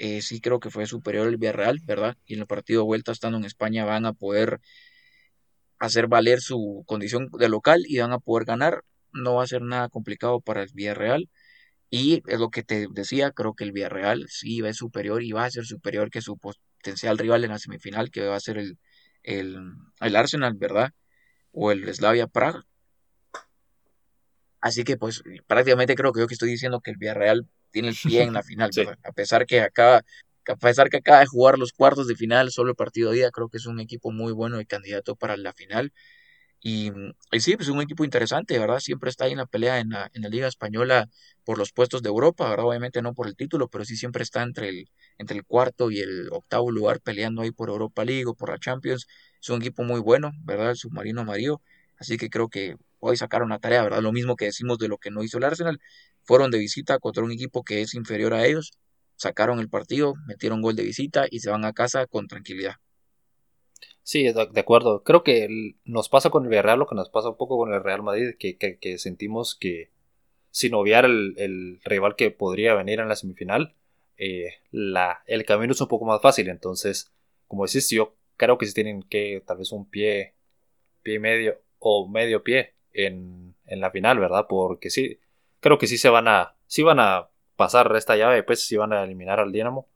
[0.00, 2.16] eh, sí creo que fue superior el Villarreal, ¿verdad?
[2.24, 4.60] Y en el partido de vuelta estando en España van a poder
[5.78, 8.82] hacer valer su condición de local y van a poder ganar.
[9.12, 11.28] No va a ser nada complicado para el Villarreal.
[11.90, 15.22] Y es lo que te decía, creo que el Villarreal sí va a ser superior
[15.22, 18.40] y va a ser superior que su potencial rival en la semifinal, que va a
[18.40, 18.78] ser el,
[19.22, 19.58] el,
[20.00, 20.94] el Arsenal, ¿verdad?
[21.52, 22.64] O el Slavia Praga.
[24.62, 27.96] Así que pues prácticamente creo que yo que estoy diciendo que el Villarreal tiene el
[28.02, 28.70] pie en la final,
[29.04, 30.02] a pesar que acaba,
[30.46, 33.30] a pesar que acaba de jugar los cuartos de final, solo el partido de día,
[33.30, 35.92] creo que es un equipo muy bueno y candidato para la final.
[36.62, 36.92] Y,
[37.32, 38.80] y, sí, pues es un equipo interesante, ¿verdad?
[38.80, 41.08] Siempre está ahí en la pelea en la, en la Liga Española
[41.44, 42.66] por los puestos de Europa, ¿verdad?
[42.66, 46.00] Obviamente no por el título, pero sí siempre está entre el, entre el cuarto y
[46.00, 49.06] el octavo lugar peleando ahí por Europa League o por la Champions.
[49.40, 50.70] Es un equipo muy bueno, ¿verdad?
[50.70, 51.62] El submarino amarillo.
[51.98, 54.00] Así que creo que hoy sacaron la tarea, ¿verdad?
[54.02, 55.80] Lo mismo que decimos de lo que no hizo el Arsenal.
[56.30, 58.70] Fueron de visita contra un equipo que es inferior a ellos,
[59.16, 62.76] sacaron el partido, metieron gol de visita y se van a casa con tranquilidad.
[64.04, 65.02] Sí, de acuerdo.
[65.02, 67.82] Creo que nos pasa con el Villarreal lo que nos pasa un poco con el
[67.82, 69.90] Real Madrid, que, sentimos que
[70.52, 73.74] sin obviar el, rival que podría venir en la semifinal,
[74.16, 76.48] eh, la, el camino es un poco más fácil.
[76.48, 77.10] Entonces,
[77.48, 80.34] como decís, yo creo que si tienen que tal vez un pie,
[81.02, 84.46] pie y medio o medio pie en, la final, ¿verdad?
[84.48, 85.18] Porque sí,
[85.60, 88.92] creo que sí se van a, sí van a pasar esta llave, pues sí van
[88.92, 89.88] a eliminar al Dinamo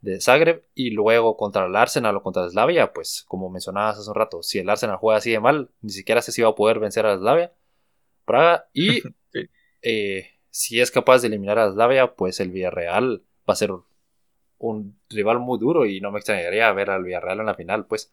[0.00, 4.08] de Zagreb y luego contra el Arsenal o contra el Slavia, pues como mencionabas hace
[4.08, 6.54] un rato, si el Arsenal juega así de mal, ni siquiera sé si va a
[6.54, 7.52] poder vencer a Slavia,
[8.24, 9.02] Praga y
[9.82, 13.72] eh, si es capaz de eliminar a Slavia, pues el Villarreal va a ser
[14.58, 18.12] un rival muy duro y no me extrañaría ver al Villarreal en la final, pues.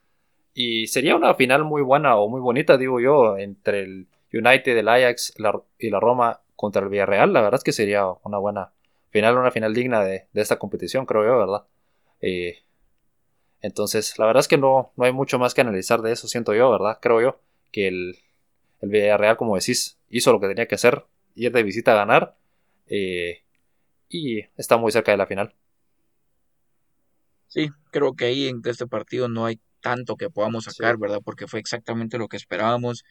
[0.53, 4.87] Y sería una final muy buena o muy bonita, digo yo, entre el United, el
[4.87, 5.33] Ajax
[5.79, 7.33] y la Roma contra el Villarreal.
[7.33, 8.71] La verdad es que sería una buena
[9.09, 11.65] final, una final digna de, esta competición, creo yo, ¿verdad?
[12.21, 12.63] Eh,
[13.61, 16.53] entonces, la verdad es que no, no hay mucho más que analizar de eso, siento
[16.53, 16.99] yo, ¿verdad?
[17.01, 17.39] Creo yo
[17.71, 18.17] que el,
[18.81, 22.37] el Villarreal, como decís, hizo lo que tenía que hacer, ir de visita a ganar.
[22.87, 23.41] Eh,
[24.09, 25.53] y está muy cerca de la final.
[27.47, 31.19] Sí, creo que ahí en este partido no hay tanto que podamos sacar, ¿verdad?
[31.23, 33.03] Porque fue exactamente lo que esperábamos.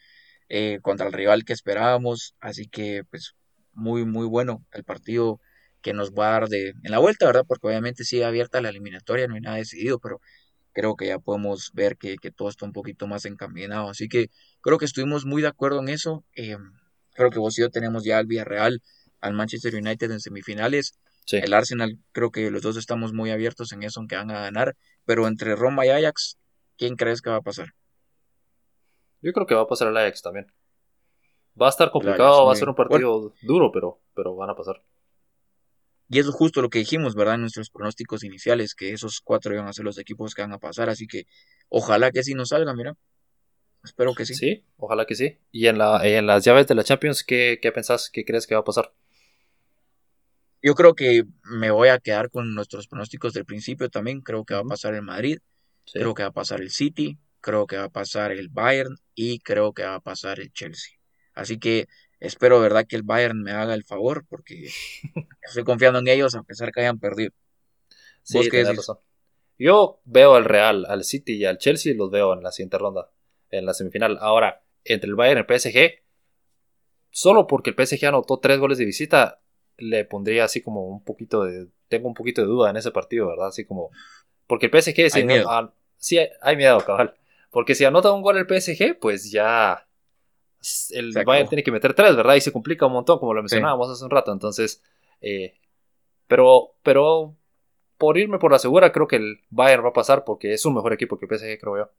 [0.49, 2.35] Eh, contra el rival que esperábamos.
[2.39, 3.35] Así que, pues,
[3.73, 5.39] muy, muy bueno el partido
[5.81, 7.45] que nos va a dar de, en la vuelta, ¿verdad?
[7.47, 10.19] Porque obviamente sigue abierta la eliminatoria, no hay nada decidido, pero
[10.73, 13.89] creo que ya podemos ver que, todo está un poquito más encaminado.
[13.89, 14.29] Así que
[14.61, 16.23] creo que estuvimos muy de acuerdo en eso.
[16.35, 16.57] Eh,
[17.13, 18.81] creo que vos y yo tenemos ya al Villarreal,
[19.21, 20.93] al Manchester United en semifinales.
[21.31, 24.75] El Arsenal, creo que los dos estamos muy abiertos en eso, aunque van a ganar.
[25.05, 26.37] Pero entre Roma y Ajax,
[26.77, 27.73] ¿quién crees que va a pasar?
[29.21, 30.47] Yo creo que va a pasar el Ajax también.
[31.59, 34.83] Va a estar complicado, va a ser un partido duro, pero, pero van a pasar.
[36.07, 37.35] y eso es justo lo que dijimos, ¿verdad?
[37.35, 40.59] En nuestros pronósticos iniciales, que esos cuatro iban a ser los equipos que van a
[40.59, 40.89] pasar.
[40.89, 41.25] Así que
[41.69, 42.95] ojalá que sí nos salgan, mira.
[43.83, 44.33] Espero que sí.
[44.35, 45.39] Sí, ojalá que sí.
[45.51, 48.09] Y en, la, en las llaves de la Champions, ¿qué, qué pensás?
[48.11, 48.93] ¿Qué crees que va a pasar?
[50.61, 54.21] Yo creo que me voy a quedar con nuestros pronósticos del principio también.
[54.21, 55.39] Creo que va a pasar el Madrid,
[55.93, 59.39] creo que va a pasar el City, creo que va a pasar el Bayern y
[59.39, 60.97] creo que va a pasar el Chelsea.
[61.33, 61.87] Así que
[62.19, 64.69] Espero, verdad, que el Bayern me haga el favor porque
[65.43, 67.31] estoy confiando en ellos a pesar que hayan perdido.
[68.23, 68.97] Sí, razón.
[69.57, 73.11] Yo veo al Real, al City y al Chelsea los veo en la siguiente ronda,
[73.51, 74.17] en la semifinal.
[74.19, 76.03] Ahora, entre el Bayern y el PSG,
[77.11, 79.41] solo porque el PSG anotó tres goles de visita,
[79.77, 81.67] le pondría así como un poquito de.
[81.87, 83.47] Tengo un poquito de duda en ese partido, ¿verdad?
[83.47, 83.91] Así como.
[84.47, 85.15] Porque el PSG.
[85.15, 85.73] Hay miedo.
[85.97, 87.15] sí, hay miedo, cabal.
[87.55, 89.87] Porque si anota un gol el PSG, pues ya
[90.89, 92.35] el Bayern tiene que meter tres, ¿verdad?
[92.35, 94.33] Y se complica un montón, como lo mencionábamos hace un rato.
[94.33, 94.83] Entonces,
[95.21, 95.57] eh,
[96.27, 97.37] pero, pero
[97.97, 100.75] por irme por la segura, creo que el Bayern va a pasar porque es un
[100.75, 101.91] mejor equipo que el PSG, creo yo.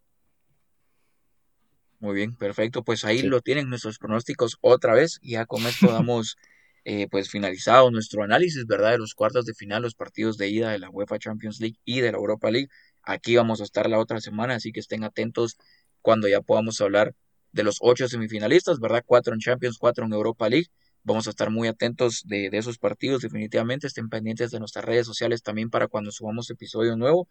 [2.01, 2.85] Muy bien, perfecto.
[2.85, 5.19] Pues ahí lo tienen nuestros pronósticos otra vez.
[5.23, 6.37] Ya con esto damos
[6.85, 8.91] eh, pues finalizado nuestro análisis, ¿verdad?
[8.91, 12.03] De los cuartos de final, los partidos de ida de la UEFA Champions League y
[12.03, 12.69] de la Europa League.
[13.07, 15.57] Aquí vamos a estar la otra semana, así que estén atentos
[16.03, 17.15] cuando ya podamos hablar
[17.53, 19.05] de los ocho semifinalistas, ¿verdad?
[19.07, 20.67] Cuatro en Champions, cuatro en Europa League.
[21.05, 23.87] Vamos a estar muy atentos de, esos partidos, definitivamente.
[23.87, 27.29] Estén pendientes de nuestras redes sociales también para cuando subamos episodio nuevo.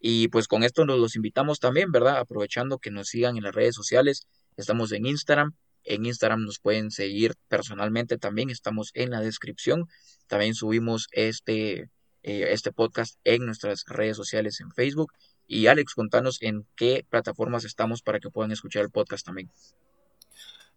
[0.00, 2.16] Y pues con esto nos los invitamos también, ¿verdad?
[2.16, 4.26] Aprovechando que nos sigan en las redes sociales.
[4.56, 5.52] Estamos en Instagram.
[5.84, 8.48] En Instagram nos pueden seguir personalmente también.
[8.48, 9.88] Estamos en la descripción.
[10.26, 11.90] También subimos este,
[12.22, 15.12] eh, este podcast en nuestras redes sociales en Facebook
[15.46, 19.50] y Alex, contanos en qué plataformas estamos para que puedan escuchar el podcast también.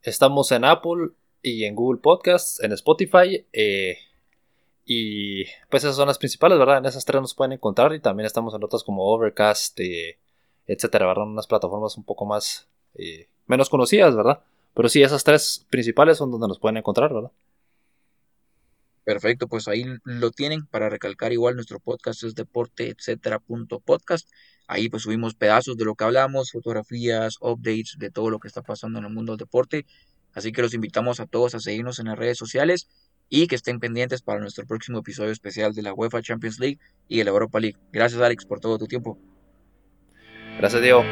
[0.01, 1.09] Estamos en Apple
[1.41, 3.45] y en Google Podcasts, en Spotify.
[3.51, 3.97] Eh,
[4.85, 6.77] y pues esas son las principales, ¿verdad?
[6.77, 10.17] En esas tres nos pueden encontrar y también estamos en otras como Overcast, eh,
[10.67, 11.25] etcétera, ¿verdad?
[11.25, 12.67] Unas plataformas un poco más
[13.47, 14.41] menos conocidas, ¿verdad?
[14.73, 17.31] Pero sí, esas tres principales son donde nos pueden encontrar, ¿verdad?
[19.03, 24.29] Perfecto, pues ahí lo tienen para recalcar igual nuestro podcast es deporte, etcétera, punto podcast.
[24.67, 28.61] Ahí pues subimos pedazos de lo que hablamos, fotografías, updates de todo lo que está
[28.61, 29.85] pasando en el mundo del deporte.
[30.33, 32.87] Así que los invitamos a todos a seguirnos en las redes sociales
[33.27, 37.17] y que estén pendientes para nuestro próximo episodio especial de la UEFA Champions League y
[37.17, 37.77] de la Europa League.
[37.91, 39.17] Gracias Alex por todo tu tiempo.
[40.57, 41.03] Gracias Diego.